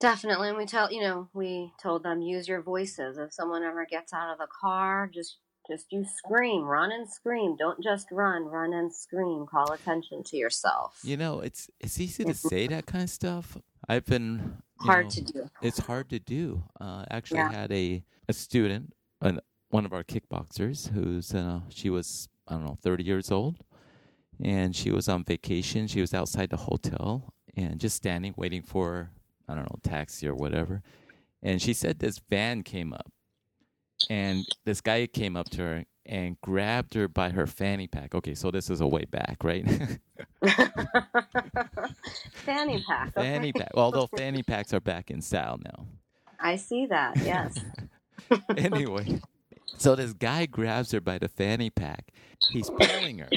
Definitely. 0.00 0.48
And 0.48 0.58
we 0.58 0.66
tell 0.66 0.92
you 0.92 1.00
know, 1.00 1.28
we 1.32 1.72
told 1.82 2.02
them 2.02 2.20
use 2.20 2.48
your 2.48 2.62
voices. 2.62 3.16
If 3.16 3.32
someone 3.32 3.62
ever 3.62 3.86
gets 3.86 4.12
out 4.12 4.30
of 4.32 4.38
the 4.38 4.48
car, 4.60 5.08
just 5.12 5.38
just 5.68 5.86
you 5.90 6.04
scream, 6.04 6.62
run 6.64 6.92
and 6.92 7.08
scream. 7.08 7.56
Don't 7.56 7.82
just 7.82 8.08
run, 8.12 8.44
run 8.44 8.72
and 8.72 8.92
scream. 8.94 9.46
Call 9.50 9.72
attention 9.72 10.22
to 10.24 10.36
yourself. 10.36 10.98
You 11.02 11.16
know, 11.16 11.40
it's 11.40 11.70
it's 11.80 11.98
easy 11.98 12.24
to 12.24 12.34
say 12.34 12.66
that 12.66 12.86
kind 12.86 13.04
of 13.04 13.10
stuff. 13.10 13.56
I've 13.88 14.04
been 14.04 14.58
Hard 14.80 15.06
know, 15.06 15.10
to 15.10 15.20
do. 15.22 15.50
it's 15.62 15.78
hard 15.78 16.10
to 16.10 16.18
do. 16.18 16.64
Uh, 16.80 17.04
actually, 17.10 17.38
Yeah. 17.38 17.52
had 17.52 17.72
a 17.72 18.04
a 18.28 18.32
student, 18.34 18.92
an, 19.22 19.40
one 19.76 19.84
of 19.84 19.92
our 19.92 20.02
kickboxers, 20.02 20.90
who's 20.94 21.34
uh, 21.34 21.60
she 21.68 21.90
was 21.90 22.30
I 22.48 22.54
don't 22.54 22.64
know 22.64 22.78
thirty 22.80 23.04
years 23.04 23.30
old, 23.30 23.56
and 24.42 24.74
she 24.74 24.90
was 24.90 25.06
on 25.06 25.22
vacation. 25.22 25.86
She 25.86 26.00
was 26.00 26.14
outside 26.14 26.48
the 26.48 26.56
hotel 26.56 27.34
and 27.54 27.78
just 27.78 27.94
standing 27.94 28.32
waiting 28.38 28.62
for 28.62 29.10
I 29.46 29.54
don't 29.54 29.64
know 29.64 29.78
taxi 29.82 30.26
or 30.26 30.34
whatever, 30.34 30.82
and 31.42 31.60
she 31.60 31.74
said 31.74 31.98
this 31.98 32.18
van 32.30 32.62
came 32.62 32.94
up, 32.94 33.12
and 34.08 34.46
this 34.64 34.80
guy 34.80 35.06
came 35.06 35.36
up 35.36 35.50
to 35.50 35.62
her 35.62 35.84
and 36.06 36.40
grabbed 36.40 36.94
her 36.94 37.06
by 37.06 37.28
her 37.28 37.46
fanny 37.46 37.86
pack. 37.86 38.14
Okay, 38.14 38.34
so 38.34 38.50
this 38.50 38.70
is 38.70 38.80
a 38.80 38.88
way 38.88 39.04
back, 39.04 39.44
right? 39.44 39.66
fanny 42.32 42.82
pack. 42.88 43.08
okay. 43.08 43.28
fanny 43.28 43.52
pack. 43.52 43.72
Although 43.74 44.06
fanny 44.16 44.42
packs 44.42 44.72
are 44.72 44.80
back 44.80 45.10
in 45.10 45.20
style 45.20 45.60
now. 45.62 45.84
I 46.40 46.56
see 46.56 46.86
that. 46.86 47.18
Yes. 47.18 47.60
anyway, 48.56 49.20
so 49.66 49.94
this 49.94 50.12
guy 50.12 50.46
grabs 50.46 50.92
her 50.92 51.00
by 51.00 51.18
the 51.18 51.28
fanny 51.28 51.70
pack. 51.70 52.12
He's 52.50 52.70
pulling 52.70 53.18
her, 53.18 53.28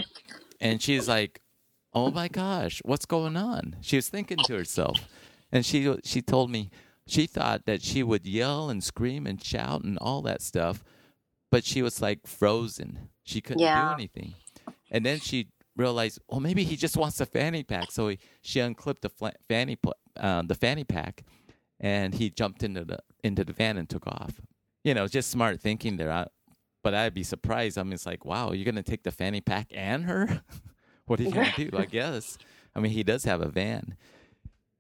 and 0.62 0.82
she's 0.82 1.08
like, 1.08 1.42
"Oh 1.94 2.12
my 2.12 2.28
gosh, 2.28 2.82
what's 2.86 3.06
going 3.06 3.36
on?" 3.38 3.78
She 3.82 3.96
was 3.96 4.10
thinking 4.10 4.38
to 4.46 4.54
herself, 4.56 4.98
and 5.52 5.66
she 5.66 5.96
she 6.04 6.22
told 6.22 6.50
me 6.52 6.70
she 7.08 7.26
thought 7.28 7.66
that 7.66 7.82
she 7.82 8.04
would 8.04 8.26
yell 8.26 8.70
and 8.70 8.84
scream 8.84 9.26
and 9.26 9.44
shout 9.44 9.84
and 9.84 9.98
all 10.00 10.22
that 10.24 10.42
stuff, 10.42 10.84
but 11.52 11.64
she 11.64 11.82
was 11.82 12.02
like 12.02 12.28
frozen. 12.28 13.10
She 13.24 13.42
couldn't 13.42 13.62
Yeah. 13.64 13.90
do 13.90 13.94
anything, 13.96 14.34
and 14.92 15.06
then 15.06 15.20
she 15.20 15.48
realized, 15.76 16.20
well, 16.28 16.40
maybe 16.42 16.64
he 16.66 16.76
just 16.76 16.98
wants 16.98 17.22
a 17.22 17.26
fanny 17.26 17.64
pack. 17.64 17.90
So 17.92 18.10
he, 18.10 18.20
she 18.42 18.60
unclipped 18.60 19.02
the 19.02 19.10
fla- 19.10 19.34
fanny 19.48 19.78
pl- 19.78 19.96
uh, 20.18 20.42
the 20.42 20.56
fanny 20.56 20.84
pack, 20.84 21.24
and 21.80 22.14
he 22.14 22.30
jumped 22.30 22.64
into 22.64 22.84
the 22.86 23.00
into 23.24 23.44
the 23.46 23.54
van 23.54 23.78
and 23.78 23.90
took 23.90 24.06
off. 24.08 24.42
You 24.84 24.94
know, 24.94 25.08
just 25.08 25.30
smart 25.30 25.60
thinking 25.60 25.98
there. 25.98 26.12
I, 26.12 26.28
but 26.84 26.94
I'd 26.94 27.14
be 27.14 27.24
surprised. 27.24 27.78
I 27.78 27.84
mean, 27.84 27.94
it's 27.94 28.06
like, 28.06 28.26
wow, 28.26 28.52
you're 28.52 28.66
gonna 28.66 28.84
take 28.84 29.04
the 29.04 29.12
fanny 29.12 29.42
pack 29.42 29.68
and 29.72 30.06
her? 30.06 30.42
what 31.06 31.20
are 31.20 31.24
you 31.24 31.32
gonna 31.32 31.54
do? 31.56 31.70
I 31.78 31.86
guess. 31.86 32.38
I 32.76 32.80
mean, 32.80 32.92
he 32.92 33.04
does 33.04 33.26
have 33.26 33.42
a 33.42 33.50
van, 33.50 33.96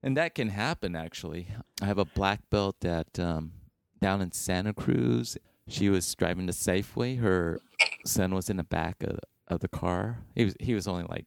and 0.01 0.15
that 0.15 0.35
can 0.35 0.49
happen. 0.49 0.95
Actually, 0.95 1.47
I 1.81 1.85
have 1.85 1.97
a 1.97 2.05
black 2.05 2.49
belt 2.49 2.85
at 2.85 3.19
um, 3.19 3.51
down 3.99 4.21
in 4.21 4.31
Santa 4.31 4.73
Cruz. 4.73 5.37
She 5.67 5.89
was 5.89 6.15
driving 6.15 6.47
to 6.47 6.53
Safeway. 6.53 7.19
Her 7.19 7.59
son 8.05 8.33
was 8.33 8.49
in 8.49 8.57
the 8.57 8.63
back 8.63 9.03
of, 9.03 9.19
of 9.47 9.59
the 9.59 9.67
car. 9.67 10.19
He 10.35 10.45
was 10.45 10.55
he 10.59 10.73
was 10.73 10.87
only 10.87 11.03
like 11.03 11.25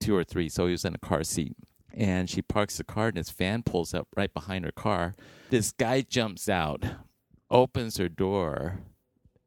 two 0.00 0.16
or 0.16 0.24
three, 0.24 0.48
so 0.48 0.66
he 0.66 0.72
was 0.72 0.84
in 0.84 0.94
a 0.94 0.98
car 0.98 1.24
seat. 1.24 1.56
And 1.96 2.28
she 2.28 2.42
parks 2.42 2.76
the 2.76 2.84
car, 2.84 3.08
and 3.08 3.16
his 3.16 3.30
van 3.30 3.62
pulls 3.62 3.94
up 3.94 4.08
right 4.16 4.32
behind 4.32 4.64
her 4.64 4.72
car. 4.72 5.14
This 5.50 5.70
guy 5.70 6.00
jumps 6.00 6.48
out, 6.48 6.84
opens 7.54 7.96
her 7.96 8.10
door, 8.10 8.80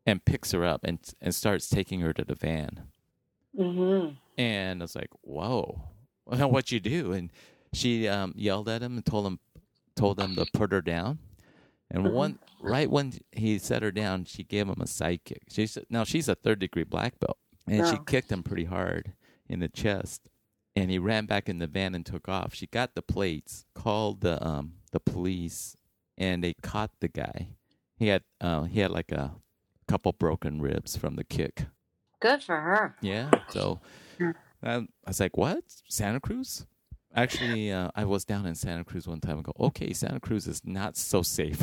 and 0.07 0.25
picks 0.25 0.51
her 0.53 0.65
up 0.65 0.81
and 0.83 0.99
and 1.21 1.35
starts 1.35 1.69
taking 1.69 1.99
her 2.01 2.13
to 2.13 2.23
the 2.25 2.35
van. 2.35 2.87
hmm 3.55 4.09
And 4.37 4.81
I 4.81 4.83
was 4.85 4.95
like, 4.95 5.09
"Whoa, 5.21 5.81
what 6.25 6.71
you 6.71 6.79
do?" 6.79 7.11
And 7.11 7.31
she 7.73 8.07
um, 8.07 8.33
yelled 8.35 8.69
at 8.69 8.81
him 8.81 8.95
and 8.97 9.05
told 9.05 9.27
him 9.27 9.39
told 9.95 10.19
him 10.19 10.35
to 10.35 10.45
put 10.53 10.71
her 10.71 10.81
down. 10.81 11.19
And 11.91 12.05
Mhm. 12.05 12.11
one 12.13 12.39
right 12.61 12.89
when 12.89 13.13
he 13.31 13.59
set 13.59 13.83
her 13.83 13.91
down, 13.91 14.25
she 14.25 14.43
gave 14.43 14.67
him 14.69 14.81
a 14.81 14.87
side 14.87 15.23
kick. 15.25 15.43
She's 15.49 15.77
now 15.89 16.03
she's 16.03 16.29
a 16.29 16.35
third 16.35 16.59
degree 16.59 16.83
black 16.85 17.19
belt, 17.19 17.37
and 17.67 17.85
she 17.85 17.97
Oh. 17.97 18.03
kicked 18.05 18.31
him 18.31 18.43
pretty 18.43 18.65
hard 18.65 19.13
in 19.49 19.59
the 19.59 19.69
chest. 19.69 20.29
And 20.75 20.91
he 20.91 20.99
ran 20.99 21.25
back 21.25 21.49
in 21.49 21.57
the 21.59 21.67
van 21.67 21.95
and 21.95 22.05
took 22.05 22.29
off. 22.29 22.53
She 22.53 22.67
got 22.67 22.93
the 22.95 23.01
plates, 23.01 23.65
called 23.73 24.21
the 24.21 24.45
um 24.45 24.75
the 24.91 24.99
police, 24.99 25.75
and 26.17 26.43
they 26.43 26.53
caught 26.61 26.91
the 27.01 27.07
guy. 27.09 27.56
He 27.97 28.07
had 28.07 28.23
uh, 28.39 28.63
he 28.63 28.79
had 28.79 28.91
like 28.91 29.11
a 29.11 29.35
couple 29.87 30.13
broken 30.13 30.61
ribs 30.61 30.95
from 30.95 31.15
the 31.15 31.23
kick. 31.23 31.65
Good 32.19 32.43
for 32.43 32.59
her. 32.59 32.95
Yeah. 33.01 33.31
So 33.49 33.79
um, 34.63 34.87
I 35.05 35.09
was 35.09 35.19
like, 35.19 35.37
"What? 35.37 35.63
Santa 35.89 36.19
Cruz?" 36.19 36.65
Actually, 37.15 37.71
uh, 37.71 37.89
I 37.95 38.05
was 38.05 38.25
down 38.25 38.45
in 38.45 38.53
Santa 38.53 38.83
Cruz 38.83 39.07
one 39.07 39.19
time 39.19 39.37
and 39.37 39.43
go, 39.43 39.53
"Okay, 39.59 39.93
Santa 39.93 40.19
Cruz 40.19 40.47
is 40.47 40.61
not 40.63 40.97
so 40.97 41.21
safe." 41.21 41.61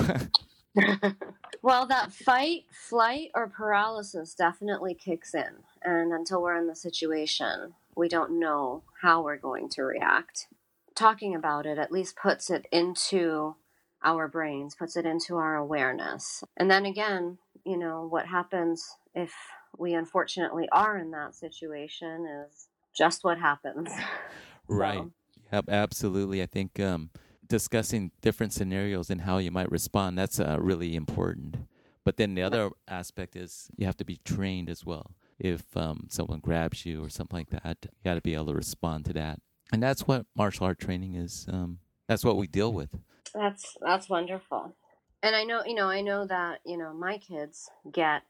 well, 1.62 1.86
that 1.86 2.12
fight, 2.12 2.64
flight, 2.72 3.30
or 3.34 3.48
paralysis 3.48 4.34
definitely 4.34 4.94
kicks 4.94 5.34
in. 5.34 5.62
And 5.82 6.12
until 6.12 6.42
we're 6.42 6.56
in 6.56 6.66
the 6.66 6.74
situation, 6.74 7.74
we 7.96 8.08
don't 8.08 8.38
know 8.40 8.82
how 9.02 9.22
we're 9.22 9.36
going 9.36 9.68
to 9.70 9.82
react. 9.82 10.46
Talking 10.94 11.34
about 11.34 11.66
it 11.66 11.78
at 11.78 11.92
least 11.92 12.16
puts 12.16 12.50
it 12.50 12.66
into 12.72 13.56
our 14.04 14.28
brains, 14.28 14.74
puts 14.74 14.96
it 14.96 15.06
into 15.06 15.36
our 15.36 15.56
awareness. 15.56 16.44
And 16.56 16.70
then 16.70 16.86
again, 16.86 17.38
you 17.64 17.78
know, 17.78 18.06
what 18.08 18.26
happens 18.26 18.96
if 19.14 19.32
we 19.78 19.94
unfortunately 19.94 20.68
are 20.70 20.98
in 20.98 21.10
that 21.12 21.34
situation 21.34 22.26
is 22.26 22.68
just 22.94 23.24
what 23.24 23.38
happens. 23.38 23.90
right. 24.68 24.98
So, 24.98 25.10
Yep. 25.52 25.68
Absolutely. 25.68 26.42
I 26.42 26.46
think 26.46 26.80
um, 26.80 27.10
discussing 27.46 28.10
different 28.22 28.52
scenarios 28.52 29.08
and 29.08 29.20
how 29.20 29.38
you 29.38 29.52
might 29.52 29.70
respond 29.70 30.18
that's 30.18 30.40
uh, 30.40 30.56
really 30.60 30.96
important. 30.96 31.56
But 32.04 32.16
then 32.16 32.34
the 32.34 32.42
other 32.42 32.70
aspect 32.88 33.36
is 33.36 33.70
you 33.76 33.86
have 33.86 33.96
to 33.98 34.04
be 34.04 34.18
trained 34.24 34.68
as 34.68 34.84
well. 34.84 35.12
If 35.38 35.76
um, 35.76 36.08
someone 36.10 36.40
grabs 36.40 36.84
you 36.84 37.04
or 37.04 37.08
something 37.08 37.38
like 37.38 37.62
that, 37.62 37.78
you 37.82 37.90
got 38.04 38.14
to 38.14 38.20
be 38.20 38.34
able 38.34 38.46
to 38.46 38.54
respond 38.54 39.04
to 39.06 39.12
that. 39.14 39.40
And 39.72 39.82
that's 39.82 40.02
what 40.02 40.26
martial 40.36 40.66
art 40.66 40.78
training 40.78 41.14
is. 41.14 41.46
Um, 41.48 41.78
that's 42.08 42.24
what 42.24 42.36
we 42.36 42.46
deal 42.46 42.72
with. 42.72 42.90
That's 43.34 43.76
that's 43.80 44.08
wonderful. 44.08 44.74
And 45.22 45.34
I 45.34 45.44
know, 45.44 45.62
you 45.64 45.74
know, 45.74 45.88
I 45.88 46.02
know 46.02 46.26
that, 46.26 46.60
you 46.66 46.76
know, 46.76 46.92
my 46.92 47.18
kids 47.18 47.70
get 47.90 48.24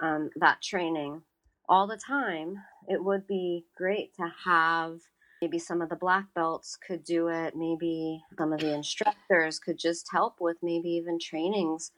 um, 0.00 0.30
that 0.36 0.62
training 0.62 1.22
all 1.68 1.86
the 1.86 1.98
time. 1.98 2.56
It 2.88 3.04
would 3.04 3.26
be 3.26 3.66
great 3.76 4.14
to 4.16 4.32
have 4.46 5.00
maybe 5.42 5.58
some 5.58 5.82
of 5.82 5.90
the 5.90 5.96
black 5.96 6.26
belts 6.34 6.76
could 6.76 7.04
do 7.04 7.28
it. 7.28 7.54
Maybe 7.54 8.22
some 8.38 8.52
of 8.54 8.60
the 8.60 8.72
instructors 8.72 9.58
could 9.58 9.78
just 9.78 10.08
help 10.10 10.36
with 10.40 10.56
maybe 10.62 10.88
even 10.90 11.18
trainings 11.18 11.92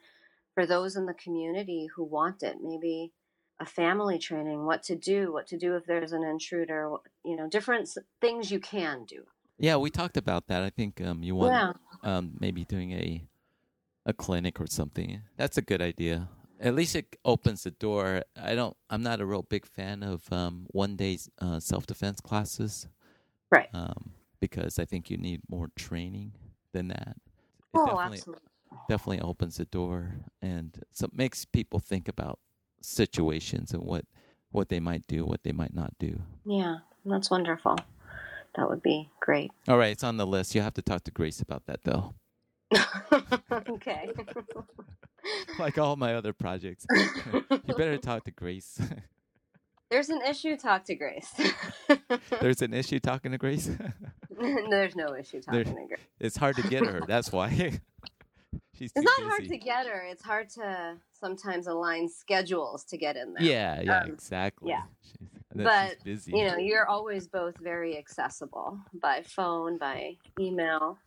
for 0.53 0.65
those 0.65 0.97
in 0.97 1.05
the 1.05 1.13
community 1.13 1.87
who 1.95 2.03
want 2.03 2.43
it. 2.43 2.57
Maybe 2.61 3.13
a 3.59 3.65
family 3.65 4.19
training, 4.19 4.65
what 4.65 4.83
to 4.83 4.95
do, 4.95 5.31
what 5.31 5.47
to 5.47 5.57
do 5.57 5.75
if 5.77 5.85
there's 5.85 6.11
an 6.11 6.23
intruder, 6.23 6.91
you 7.23 7.37
know, 7.37 7.47
different 7.47 7.89
things 8.19 8.51
you 8.51 8.59
can 8.59 9.05
do. 9.05 9.23
Yeah, 9.61 9.77
we 9.77 9.89
talked 9.89 10.17
about 10.17 10.47
that. 10.47 10.63
I 10.63 10.69
think 10.69 10.99
um, 11.01 11.23
you 11.23 11.35
want 11.35 11.53
Yeah. 11.53 11.73
um, 12.03 12.33
maybe 12.39 12.65
doing 12.65 12.91
a 12.93 13.23
a 14.05 14.13
clinic 14.13 14.59
or 14.59 14.67
something. 14.67 15.21
That's 15.37 15.57
a 15.57 15.61
good 15.61 15.81
idea. 15.81 16.29
At 16.59 16.75
least 16.75 16.95
it 16.95 17.15
opens 17.25 17.63
the 17.63 17.71
door. 17.71 18.23
I 18.35 18.55
don't. 18.55 18.75
I'm 18.89 19.03
not 19.03 19.21
a 19.21 19.25
real 19.25 19.43
big 19.43 19.65
fan 19.65 20.03
of 20.03 20.31
um, 20.33 20.65
one 20.71 20.95
day 20.95 21.19
uh, 21.39 21.59
self 21.59 21.85
defense 21.85 22.21
classes. 22.21 22.87
Right. 23.51 23.69
Um, 23.73 24.13
because 24.39 24.79
I 24.79 24.85
think 24.85 25.11
you 25.11 25.17
need 25.17 25.41
more 25.49 25.69
training 25.75 26.33
than 26.73 26.87
that. 26.89 27.17
It 27.73 27.77
Oh, 27.79 27.85
definitely 27.85 28.17
absolutely. 28.17 28.47
definitely 28.89 29.21
opens 29.21 29.57
the 29.57 29.65
door 29.65 30.15
and 30.41 30.83
so 30.91 31.05
it 31.05 31.13
makes 31.15 31.45
people 31.45 31.79
think 31.79 32.07
about 32.09 32.39
situations 32.81 33.73
and 33.73 33.83
what 33.83 34.05
what 34.51 34.69
they 34.69 34.79
might 34.79 35.07
do, 35.07 35.25
what 35.25 35.43
they 35.43 35.53
might 35.53 35.73
not 35.73 35.93
do. 35.99 36.21
Yeah, 36.45 36.79
that's 37.05 37.29
wonderful. 37.29 37.77
That 38.55 38.69
would 38.69 38.81
be 38.83 39.09
great. 39.21 39.51
All 39.67 39.77
right, 39.77 39.91
it's 39.91 40.03
on 40.03 40.17
the 40.17 40.27
list. 40.27 40.55
You 40.55 40.61
have 40.61 40.73
to 40.75 40.81
talk 40.81 41.03
to 41.05 41.11
Grace 41.11 41.39
about 41.41 41.65
that 41.67 41.83
though. 41.83 42.13
okay. 43.69 44.09
like 45.59 45.77
all 45.77 45.95
my 45.95 46.15
other 46.15 46.33
projects. 46.33 46.85
you 46.93 47.75
better 47.75 47.97
talk 47.97 48.23
to 48.25 48.31
Grace. 48.31 48.79
There's 49.89 50.09
an 50.09 50.21
issue. 50.21 50.55
Talk 50.57 50.85
to 50.85 50.95
Grace. 50.95 51.33
There's 52.39 52.61
an 52.61 52.73
issue 52.73 52.99
talking 52.99 53.31
to 53.31 53.37
Grace. 53.37 53.69
There's 54.39 54.95
no 54.95 55.15
issue 55.15 55.41
talking 55.41 55.63
There- 55.63 55.63
to 55.65 55.87
Grace. 55.87 55.99
it's 56.19 56.37
hard 56.37 56.55
to 56.57 56.63
get 56.67 56.85
her. 56.85 57.01
That's 57.07 57.31
why. 57.31 57.79
She's 58.77 58.91
It's 58.95 59.05
not 59.05 59.27
hard 59.29 59.47
to 59.47 59.57
get 59.57 59.85
her. 59.87 60.01
It's 60.09 60.23
hard 60.23 60.49
to 60.51 60.95
sometimes 61.19 61.67
align 61.67 62.09
schedules 62.09 62.83
to 62.85 62.97
get 62.97 63.15
in 63.17 63.33
there. 63.33 63.43
Yeah, 63.43 63.81
yeah, 63.81 63.99
Um, 63.99 64.11
exactly. 64.11 64.69
yeah. 64.69 64.83
She's, 65.03 65.27
But. 65.55 65.97
You 66.05 66.45
know, 66.47 66.57
you're 66.57 66.87
always 66.87 67.27
both 67.27 67.55
very 67.59 67.97
accessible 67.97 68.79
by 69.01 69.21
phone, 69.23 69.77
by 69.77 70.17
email, 70.39 70.97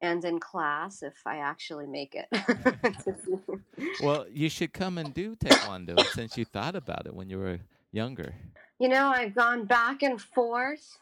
and 0.00 0.24
in 0.24 0.38
class 0.38 1.02
if 1.02 1.14
I 1.26 1.38
actually 1.38 1.86
make 1.86 2.14
it. 2.14 2.28
well, 4.02 4.26
you 4.30 4.48
should 4.48 4.72
come 4.72 4.98
and 4.98 5.12
do 5.14 5.36
taekwondo 5.36 6.04
since 6.12 6.36
you 6.36 6.44
thought 6.44 6.76
about 6.76 7.06
it 7.06 7.14
when 7.14 7.28
you 7.28 7.38
were 7.38 7.60
younger. 7.92 8.34
you 8.78 8.88
know, 8.88 9.08
I've 9.08 9.34
gone 9.34 9.64
back 9.64 10.02
and 10.02 10.20
forth, 10.20 10.98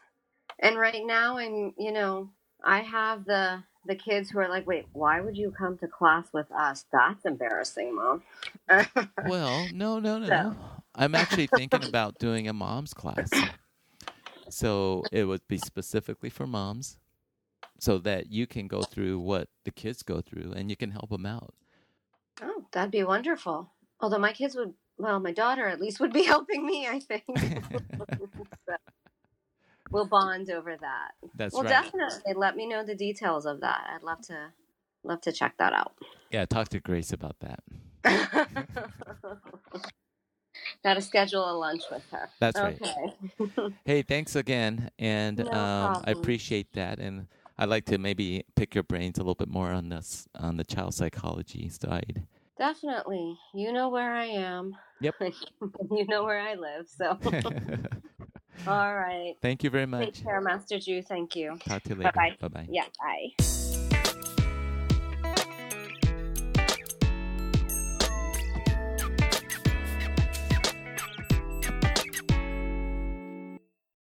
and 0.59 0.77
right 0.77 1.05
now 1.05 1.37
I'm, 1.37 1.73
you 1.77 1.91
know, 1.91 2.29
I 2.63 2.79
have 2.81 3.25
the 3.25 3.63
the 3.85 3.95
kids 3.95 4.29
who 4.29 4.39
are 4.39 4.49
like, 4.49 4.65
"Wait, 4.67 4.85
why 4.93 5.21
would 5.21 5.37
you 5.37 5.51
come 5.51 5.77
to 5.77 5.87
class 5.87 6.27
with 6.33 6.51
us? 6.51 6.85
That's 6.91 7.23
embarrassing, 7.25 7.95
mom." 7.95 8.23
Well, 9.27 9.67
no, 9.73 9.99
no, 9.99 10.17
no, 10.19 10.27
So- 10.27 10.49
no. 10.49 10.55
I'm 10.97 11.15
actually 11.15 11.47
thinking 11.47 11.83
about 11.83 12.17
doing 12.19 12.47
a 12.47 12.53
mom's 12.53 12.93
class. 12.93 13.29
So 14.49 15.03
it 15.11 15.25
would 15.25 15.47
be 15.47 15.57
specifically 15.57 16.29
for 16.29 16.47
moms 16.47 16.97
so 17.79 17.97
that 17.99 18.31
you 18.31 18.47
can 18.47 18.67
go 18.67 18.81
through 18.81 19.19
what 19.19 19.49
the 19.65 19.71
kids 19.71 20.03
go 20.03 20.21
through 20.21 20.53
and 20.55 20.69
you 20.69 20.75
can 20.75 20.91
help 20.91 21.09
them 21.09 21.25
out. 21.25 21.53
oh, 22.41 22.65
that'd 22.71 22.91
be 22.91 23.03
wonderful. 23.03 23.71
Although 23.99 24.19
my 24.19 24.33
kids 24.33 24.55
would, 24.55 24.73
well, 24.97 25.19
my 25.19 25.31
daughter 25.31 25.67
at 25.67 25.81
least 25.81 25.99
would 25.99 26.13
be 26.13 26.23
helping 26.33 26.65
me. 26.65 26.87
I 26.87 26.99
think 26.99 27.23
we'll 29.91 30.07
bond 30.07 30.49
over 30.49 30.75
that. 30.77 31.11
That's 31.35 31.53
well, 31.53 31.63
right. 31.63 31.69
definitely. 31.69 32.33
Let 32.35 32.55
me 32.55 32.67
know 32.67 32.83
the 32.83 32.95
details 32.95 33.45
of 33.45 33.61
that. 33.61 33.87
I'd 33.93 34.03
love 34.03 34.21
to, 34.27 34.53
love 35.03 35.21
to 35.21 35.31
check 35.31 35.55
that 35.59 35.73
out. 35.73 35.93
Yeah, 36.31 36.45
talk 36.45 36.69
to 36.69 36.79
Grace 36.79 37.13
about 37.13 37.35
that. 37.39 37.63
Got 40.83 40.95
to 40.95 41.01
schedule 41.01 41.49
a 41.49 41.55
lunch 41.57 41.83
with 41.91 42.03
her. 42.11 42.29
That's 42.39 42.59
right. 42.59 42.79
Okay. 42.81 43.73
Hey, 43.85 44.01
thanks 44.01 44.35
again. 44.35 44.89
And 44.99 45.37
No 45.37 45.51
um, 45.51 46.03
I 46.05 46.11
appreciate 46.11 46.73
that. 46.73 46.99
And 46.99 47.27
I'd 47.57 47.69
like 47.69 47.85
to 47.85 47.97
maybe 47.97 48.43
pick 48.55 48.75
your 48.75 48.83
brains 48.83 49.17
a 49.17 49.21
little 49.21 49.35
bit 49.35 49.47
more 49.47 49.71
on 49.71 49.89
this 49.89 50.27
on 50.37 50.57
the 50.57 50.63
child 50.65 50.93
psychology 50.93 51.69
side. 51.69 52.23
Definitely. 52.57 53.37
You 53.53 53.71
know 53.71 53.89
where 53.89 54.13
I 54.13 54.25
am. 54.25 54.75
Yep. 54.99 55.15
you 55.91 56.05
know 56.07 56.23
where 56.23 56.39
I 56.39 56.55
live. 56.55 56.87
So, 56.87 57.17
all 58.67 58.95
right. 58.95 59.35
Thank 59.41 59.63
you 59.63 59.69
very 59.69 59.85
much. 59.85 60.15
Take 60.15 60.23
care, 60.25 60.41
Master 60.41 60.79
Jew. 60.79 61.01
Thank 61.01 61.35
you. 61.35 61.57
Talk 61.67 61.83
to 61.83 61.89
you 61.89 61.95
later. 61.95 62.11
Bye 62.39 62.47
bye. 62.47 62.67
Yeah. 62.69 62.85
Bye. 62.99 63.47